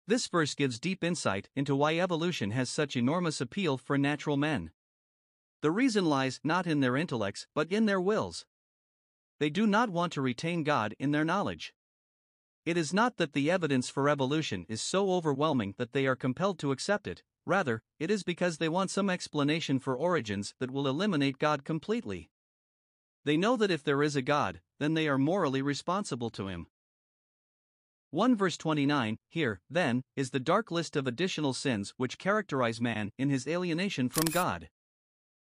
This 0.09 0.27
verse 0.27 0.57
gives 0.57 0.81
deep 0.81 1.05
insight 1.05 1.49
into 1.55 1.77
why 1.77 1.97
evolution 1.97 2.51
has 2.51 2.68
such 2.68 2.97
enormous 2.97 3.40
appeal 3.40 3.79
for 3.79 3.97
natural 3.97 4.37
men. 4.37 4.73
The 5.62 5.70
reason 5.70 6.05
lies 6.05 6.40
not 6.42 6.66
in 6.66 6.81
their 6.81 6.97
intellects 6.97 7.47
but 7.55 7.70
in 7.70 7.87
their 7.87 8.01
wills. 8.01 8.47
They 9.38 9.49
do 9.49 9.64
not 9.64 9.90
want 9.90 10.12
to 10.14 10.20
retain 10.20 10.64
God 10.64 10.97
in 10.99 11.12
their 11.12 11.25
knowledge. 11.25 11.73
It 12.66 12.77
is 12.77 12.92
not 12.92 13.16
that 13.18 13.33
the 13.33 13.49
evidence 13.49 13.88
for 13.90 14.09
evolution 14.09 14.66
is 14.68 14.83
so 14.83 15.12
overwhelming 15.12 15.77
that 15.79 15.92
they 15.92 16.05
are 16.09 16.16
compelled 16.16 16.59
to 16.59 16.73
accept 16.73 17.07
it, 17.07 17.23
rather, 17.46 17.83
it 17.98 18.11
is 18.11 18.22
because 18.22 18.59
they 18.59 18.68
want 18.68 18.90
some 18.90 19.11
explanation 19.11 19.78
for 19.78 19.96
origins 19.96 20.54
that 20.59 20.70
will 20.70 20.88
eliminate 20.88 21.38
God 21.38 21.64
completely. 21.64 22.30
They 23.24 23.37
know 23.37 23.57
that 23.57 23.70
if 23.70 23.83
there 23.83 24.02
is 24.02 24.16
a 24.16 24.22
God, 24.22 24.61
then 24.78 24.94
they 24.94 25.09
are 25.09 25.18
morally 25.18 25.62
responsible 25.62 26.30
to 26.30 26.48
Him. 26.48 26.66
1 28.14 28.37
verse 28.37 28.57
29 28.57 29.18
Here, 29.28 29.61
then, 29.68 30.04
is 30.14 30.30
the 30.30 30.38
dark 30.38 30.70
list 30.70 30.94
of 30.94 31.09
additional 31.09 31.52
sins 31.52 31.94
which 31.96 32.16
characterize 32.16 32.80
man 32.80 33.11
in 33.18 33.28
his 33.28 33.48
alienation 33.48 34.09
from 34.09 34.26
God. 34.26 34.68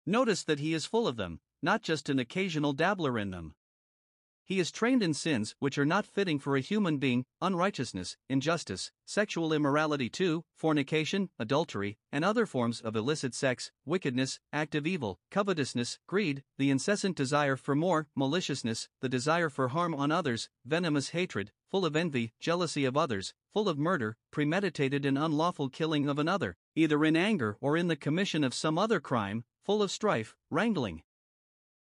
Notice 0.05 0.45
that 0.45 0.59
he 0.59 0.75
is 0.75 0.85
full 0.85 1.09
of 1.09 1.17
them, 1.17 1.41
not 1.63 1.81
just 1.81 2.11
an 2.11 2.19
occasional 2.19 2.75
dabbler 2.75 3.19
in 3.19 3.31
them. 3.31 3.55
He 4.51 4.59
is 4.59 4.73
trained 4.73 5.01
in 5.01 5.15
sins 5.15 5.55
which 5.61 5.79
are 5.79 5.87
not 5.87 6.05
fitting 6.05 6.41
for 6.41 6.57
a 6.57 6.61
human 6.61 6.99
being 6.99 7.25
unrighteousness, 7.41 8.17
injustice, 8.29 8.91
sexual 9.07 9.53
immorality, 9.53 10.09
too, 10.09 10.43
fornication, 10.57 11.31
adultery, 11.39 11.99
and 12.11 12.25
other 12.25 12.47
forms 12.47 12.81
of 12.81 12.97
illicit 12.97 13.33
sex, 13.33 13.71
wickedness, 13.85 14.41
active 14.53 14.89
evil, 14.89 15.21
covetousness, 15.31 16.01
greed, 16.09 16.43
the 16.59 16.69
incessant 16.69 17.17
desire 17.17 17.55
for 17.55 17.77
more, 17.77 18.09
maliciousness, 18.17 18.89
the 19.01 19.09
desire 19.09 19.51
for 19.51 19.69
harm 19.69 19.95
on 19.95 20.11
others, 20.11 20.49
venomous 20.65 21.11
hatred, 21.11 21.53
full 21.71 21.87
of 21.87 21.95
envy, 21.95 22.33
jealousy 22.41 22.85
of 22.85 22.97
others, 22.97 23.35
full 23.53 23.69
of 23.69 23.79
murder, 23.79 24.17
premeditated 24.33 25.05
and 25.07 25.17
unlawful 25.17 25.69
killing 25.69 26.09
of 26.09 26.19
another, 26.19 26.57
either 26.75 27.05
in 27.05 27.15
anger 27.15 27.57
or 27.61 27.77
in 27.77 27.87
the 27.87 27.95
commission 27.95 28.43
of 28.43 28.53
some 28.53 28.79
other 28.79 28.99
crime, 28.99 29.45
full 29.63 29.81
of 29.81 29.93
strife, 29.93 30.35
wrangling, 30.51 31.05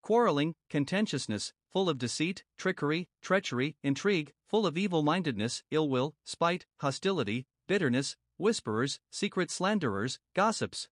quarreling, 0.04 0.54
contentiousness, 0.70 1.54
full 1.72 1.90
of 1.90 1.98
deceit, 1.98 2.44
trickery, 2.58 3.08
treachery, 3.22 3.78
intrigue, 3.82 4.34
full 4.46 4.68
of 4.68 4.78
evil 4.78 5.02
mindedness, 5.02 5.64
ill 5.72 5.88
will, 5.88 6.16
spite, 6.26 6.66
hostility, 6.82 7.48
bitterness, 7.68 8.18
whisperers, 8.38 9.00
secret 9.10 9.50
slanderers, 9.50 10.20
gossips. 10.36 10.90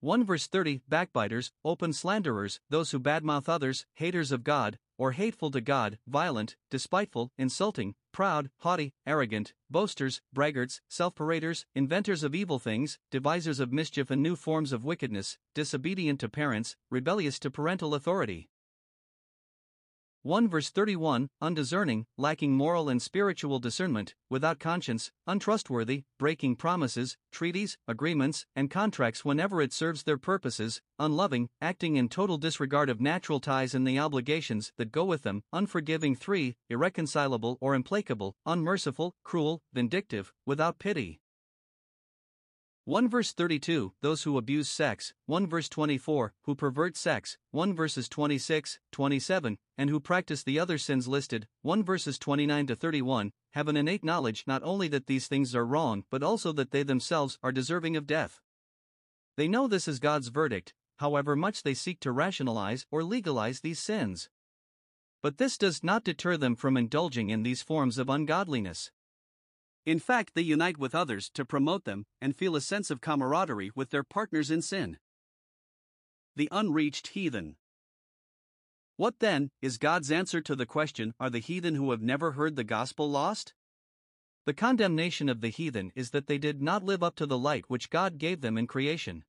1 0.00 0.24
verse 0.24 0.46
30 0.46 0.82
Backbiters, 0.88 1.52
open 1.64 1.92
slanderers, 1.92 2.60
those 2.70 2.90
who 2.90 3.00
badmouth 3.00 3.48
others, 3.48 3.86
haters 3.94 4.30
of 4.30 4.44
God, 4.44 4.78
or 4.96 5.12
hateful 5.12 5.50
to 5.52 5.60
God, 5.60 5.98
violent, 6.06 6.56
despiteful, 6.70 7.32
insulting, 7.38 7.94
proud, 8.12 8.50
haughty, 8.58 8.94
arrogant, 9.06 9.54
boasters, 9.70 10.20
braggarts, 10.32 10.80
self 10.88 11.14
paraders, 11.14 11.66
inventors 11.74 12.22
of 12.22 12.34
evil 12.34 12.58
things, 12.58 12.98
devisers 13.10 13.60
of 13.60 13.72
mischief 13.72 14.10
and 14.10 14.22
new 14.22 14.36
forms 14.36 14.72
of 14.72 14.84
wickedness, 14.84 15.38
disobedient 15.54 16.20
to 16.20 16.28
parents, 16.28 16.76
rebellious 16.90 17.38
to 17.40 17.50
parental 17.50 17.94
authority. 17.94 18.48
1 20.28 20.46
verse 20.46 20.68
31 20.68 21.30
Undiscerning, 21.40 22.04
lacking 22.18 22.52
moral 22.52 22.90
and 22.90 23.00
spiritual 23.00 23.58
discernment, 23.58 24.14
without 24.28 24.58
conscience, 24.58 25.10
untrustworthy, 25.26 26.02
breaking 26.18 26.54
promises, 26.54 27.16
treaties, 27.32 27.78
agreements, 27.88 28.44
and 28.54 28.70
contracts 28.70 29.24
whenever 29.24 29.62
it 29.62 29.72
serves 29.72 30.02
their 30.02 30.18
purposes, 30.18 30.82
unloving, 30.98 31.48
acting 31.62 31.96
in 31.96 32.10
total 32.10 32.36
disregard 32.36 32.90
of 32.90 33.00
natural 33.00 33.40
ties 33.40 33.74
and 33.74 33.88
the 33.88 33.98
obligations 33.98 34.70
that 34.76 34.92
go 34.92 35.02
with 35.02 35.22
them, 35.22 35.42
unforgiving 35.50 36.14
3 36.14 36.54
Irreconcilable 36.68 37.56
or 37.62 37.74
implacable, 37.74 38.36
unmerciful, 38.44 39.14
cruel, 39.24 39.62
vindictive, 39.72 40.34
without 40.44 40.78
pity. 40.78 41.22
1 42.88 43.06
verse 43.06 43.34
32 43.34 43.92
Those 44.00 44.22
who 44.22 44.38
abuse 44.38 44.66
sex, 44.66 45.12
1 45.26 45.46
verse 45.46 45.68
24 45.68 46.32
Who 46.44 46.54
pervert 46.54 46.96
sex, 46.96 47.36
1 47.50 47.74
verses 47.74 48.08
26, 48.08 48.78
27, 48.92 49.58
and 49.76 49.90
who 49.90 50.00
practice 50.00 50.42
the 50.42 50.58
other 50.58 50.78
sins 50.78 51.06
listed, 51.06 51.46
1 51.60 51.82
verses 51.82 52.18
29 52.18 52.68
to 52.68 52.74
31, 52.74 53.32
have 53.50 53.68
an 53.68 53.76
innate 53.76 54.02
knowledge 54.02 54.44
not 54.46 54.62
only 54.62 54.88
that 54.88 55.06
these 55.06 55.26
things 55.26 55.54
are 55.54 55.66
wrong 55.66 56.04
but 56.08 56.22
also 56.22 56.50
that 56.50 56.70
they 56.70 56.82
themselves 56.82 57.38
are 57.42 57.52
deserving 57.52 57.94
of 57.94 58.06
death. 58.06 58.40
They 59.36 59.48
know 59.48 59.68
this 59.68 59.86
is 59.86 59.98
God's 59.98 60.28
verdict, 60.28 60.72
however 60.96 61.36
much 61.36 61.64
they 61.64 61.74
seek 61.74 62.00
to 62.00 62.10
rationalize 62.10 62.86
or 62.90 63.04
legalize 63.04 63.60
these 63.60 63.78
sins. 63.78 64.30
But 65.22 65.36
this 65.36 65.58
does 65.58 65.84
not 65.84 66.04
deter 66.04 66.38
them 66.38 66.56
from 66.56 66.78
indulging 66.78 67.28
in 67.28 67.42
these 67.42 67.60
forms 67.60 67.98
of 67.98 68.08
ungodliness. 68.08 68.92
In 69.88 70.00
fact, 70.00 70.34
they 70.34 70.42
unite 70.42 70.76
with 70.76 70.94
others 70.94 71.30
to 71.30 71.46
promote 71.46 71.86
them 71.86 72.04
and 72.20 72.36
feel 72.36 72.54
a 72.54 72.60
sense 72.60 72.90
of 72.90 73.00
camaraderie 73.00 73.70
with 73.74 73.88
their 73.88 74.02
partners 74.02 74.50
in 74.50 74.60
sin. 74.60 74.98
The 76.36 76.50
unreached 76.52 77.06
heathen. 77.06 77.56
What 78.96 79.20
then 79.20 79.50
is 79.62 79.78
God's 79.78 80.10
answer 80.10 80.42
to 80.42 80.54
the 80.54 80.66
question 80.66 81.14
Are 81.18 81.30
the 81.30 81.38
heathen 81.38 81.74
who 81.74 81.90
have 81.90 82.02
never 82.02 82.32
heard 82.32 82.54
the 82.54 82.64
gospel 82.64 83.10
lost? 83.10 83.54
The 84.44 84.52
condemnation 84.52 85.30
of 85.30 85.40
the 85.40 85.48
heathen 85.48 85.90
is 85.94 86.10
that 86.10 86.26
they 86.26 86.36
did 86.36 86.60
not 86.60 86.84
live 86.84 87.02
up 87.02 87.16
to 87.16 87.24
the 87.24 87.38
light 87.38 87.64
which 87.68 87.88
God 87.88 88.18
gave 88.18 88.42
them 88.42 88.58
in 88.58 88.66
creation. 88.66 89.24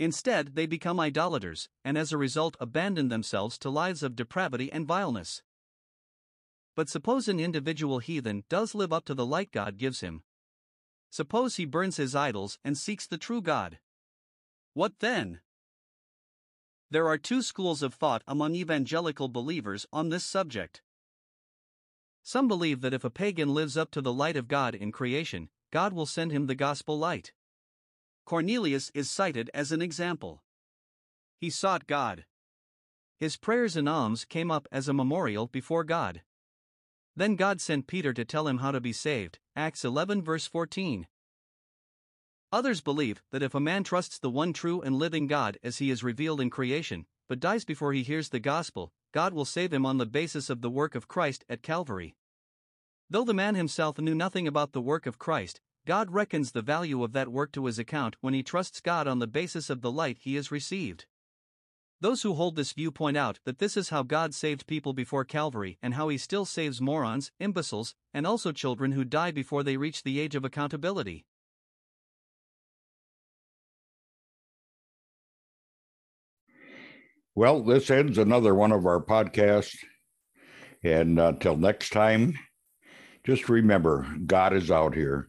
Instead, 0.00 0.56
they 0.56 0.66
become 0.66 0.98
idolaters, 0.98 1.68
and 1.84 1.96
as 1.96 2.10
a 2.10 2.18
result 2.18 2.56
abandon 2.58 3.06
themselves 3.08 3.56
to 3.58 3.70
lives 3.70 4.02
of 4.02 4.16
depravity 4.16 4.72
and 4.72 4.88
vileness. 4.88 5.44
But 6.76 6.88
suppose 6.88 7.28
an 7.28 7.40
individual 7.40 7.98
heathen 7.98 8.44
does 8.48 8.74
live 8.74 8.92
up 8.92 9.04
to 9.06 9.14
the 9.14 9.26
light 9.26 9.50
God 9.52 9.76
gives 9.76 10.00
him. 10.00 10.22
Suppose 11.10 11.56
he 11.56 11.64
burns 11.64 11.96
his 11.96 12.14
idols 12.14 12.58
and 12.64 12.78
seeks 12.78 13.06
the 13.06 13.18
true 13.18 13.42
God. 13.42 13.78
What 14.74 15.00
then? 15.00 15.40
There 16.90 17.08
are 17.08 17.18
two 17.18 17.42
schools 17.42 17.82
of 17.82 17.94
thought 17.94 18.22
among 18.26 18.54
evangelical 18.54 19.28
believers 19.28 19.86
on 19.92 20.08
this 20.08 20.24
subject. 20.24 20.82
Some 22.22 22.48
believe 22.48 22.80
that 22.80 22.94
if 22.94 23.04
a 23.04 23.10
pagan 23.10 23.54
lives 23.54 23.76
up 23.76 23.90
to 23.92 24.00
the 24.00 24.12
light 24.12 24.36
of 24.36 24.48
God 24.48 24.74
in 24.74 24.92
creation, 24.92 25.48
God 25.72 25.92
will 25.92 26.06
send 26.06 26.32
him 26.32 26.46
the 26.46 26.54
gospel 26.54 26.98
light. 26.98 27.32
Cornelius 28.24 28.90
is 28.94 29.10
cited 29.10 29.50
as 29.54 29.72
an 29.72 29.82
example. 29.82 30.42
He 31.38 31.50
sought 31.50 31.86
God. 31.86 32.26
His 33.18 33.36
prayers 33.36 33.76
and 33.76 33.88
alms 33.88 34.24
came 34.24 34.50
up 34.50 34.68
as 34.70 34.88
a 34.88 34.92
memorial 34.92 35.46
before 35.46 35.84
God. 35.84 36.22
Then 37.16 37.36
God 37.36 37.60
sent 37.60 37.86
Peter 37.86 38.12
to 38.12 38.24
tell 38.24 38.48
him 38.48 38.58
how 38.58 38.70
to 38.70 38.80
be 38.80 38.92
saved. 38.92 39.38
Acts 39.56 39.84
11, 39.84 40.22
verse 40.22 40.46
14. 40.46 41.06
Others 42.52 42.80
believe 42.80 43.22
that 43.30 43.42
if 43.42 43.54
a 43.54 43.60
man 43.60 43.84
trusts 43.84 44.18
the 44.18 44.30
one 44.30 44.52
true 44.52 44.80
and 44.80 44.96
living 44.96 45.26
God 45.26 45.58
as 45.62 45.78
he 45.78 45.90
is 45.90 46.02
revealed 46.02 46.40
in 46.40 46.50
creation, 46.50 47.06
but 47.28 47.40
dies 47.40 47.64
before 47.64 47.92
he 47.92 48.02
hears 48.02 48.30
the 48.30 48.40
gospel, 48.40 48.92
God 49.12 49.32
will 49.32 49.44
save 49.44 49.72
him 49.72 49.86
on 49.86 49.98
the 49.98 50.06
basis 50.06 50.50
of 50.50 50.60
the 50.60 50.70
work 50.70 50.94
of 50.94 51.08
Christ 51.08 51.44
at 51.48 51.62
Calvary. 51.62 52.16
Though 53.08 53.24
the 53.24 53.34
man 53.34 53.54
himself 53.54 53.98
knew 53.98 54.14
nothing 54.14 54.46
about 54.48 54.72
the 54.72 54.80
work 54.80 55.06
of 55.06 55.18
Christ, 55.18 55.60
God 55.86 56.12
reckons 56.12 56.52
the 56.52 56.62
value 56.62 57.02
of 57.02 57.12
that 57.12 57.28
work 57.28 57.52
to 57.52 57.66
his 57.66 57.78
account 57.78 58.16
when 58.20 58.34
he 58.34 58.42
trusts 58.42 58.80
God 58.80 59.08
on 59.08 59.18
the 59.18 59.26
basis 59.26 59.70
of 59.70 59.80
the 59.80 59.90
light 59.90 60.18
he 60.20 60.34
has 60.34 60.50
received. 60.52 61.06
Those 62.02 62.22
who 62.22 62.32
hold 62.32 62.56
this 62.56 62.72
view 62.72 62.90
point 62.90 63.18
out 63.18 63.40
that 63.44 63.58
this 63.58 63.76
is 63.76 63.90
how 63.90 64.02
God 64.02 64.32
saved 64.32 64.66
people 64.66 64.94
before 64.94 65.22
Calvary 65.22 65.76
and 65.82 65.92
how 65.94 66.08
he 66.08 66.16
still 66.16 66.46
saves 66.46 66.80
morons, 66.80 67.30
imbeciles, 67.38 67.94
and 68.14 68.26
also 68.26 68.52
children 68.52 68.92
who 68.92 69.04
die 69.04 69.30
before 69.30 69.62
they 69.62 69.76
reach 69.76 70.02
the 70.02 70.18
age 70.18 70.34
of 70.34 70.42
accountability. 70.42 71.26
Well, 77.34 77.62
this 77.62 77.90
ends 77.90 78.16
another 78.16 78.54
one 78.54 78.72
of 78.72 78.86
our 78.86 79.04
podcasts. 79.04 79.76
And 80.82 81.20
uh, 81.20 81.28
until 81.28 81.58
next 81.58 81.90
time, 81.90 82.38
just 83.24 83.50
remember 83.50 84.06
God 84.24 84.54
is 84.54 84.70
out 84.70 84.94
here 84.94 85.28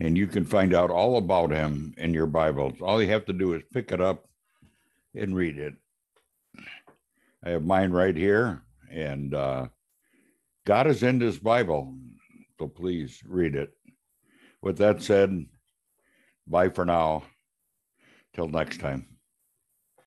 and 0.00 0.16
you 0.16 0.26
can 0.26 0.46
find 0.46 0.74
out 0.74 0.90
all 0.90 1.18
about 1.18 1.50
him 1.50 1.92
in 1.98 2.14
your 2.14 2.26
Bible. 2.26 2.72
All 2.80 3.02
you 3.02 3.10
have 3.10 3.26
to 3.26 3.34
do 3.34 3.52
is 3.52 3.62
pick 3.70 3.92
it 3.92 4.00
up 4.00 4.24
and 5.14 5.34
read 5.34 5.58
it. 5.58 5.74
I 7.44 7.50
have 7.50 7.64
mine 7.64 7.90
right 7.90 8.16
here, 8.16 8.62
and 8.90 9.34
uh, 9.34 9.66
God 10.66 10.86
is 10.86 11.02
in 11.02 11.18
this 11.18 11.38
Bible, 11.38 11.94
so 12.58 12.68
please 12.68 13.20
read 13.26 13.54
it. 13.54 13.70
With 14.62 14.78
that 14.78 15.02
said, 15.02 15.46
bye 16.46 16.70
for 16.70 16.84
now. 16.84 17.24
Till 18.34 18.48
next 18.48 18.80
time. 18.80 19.13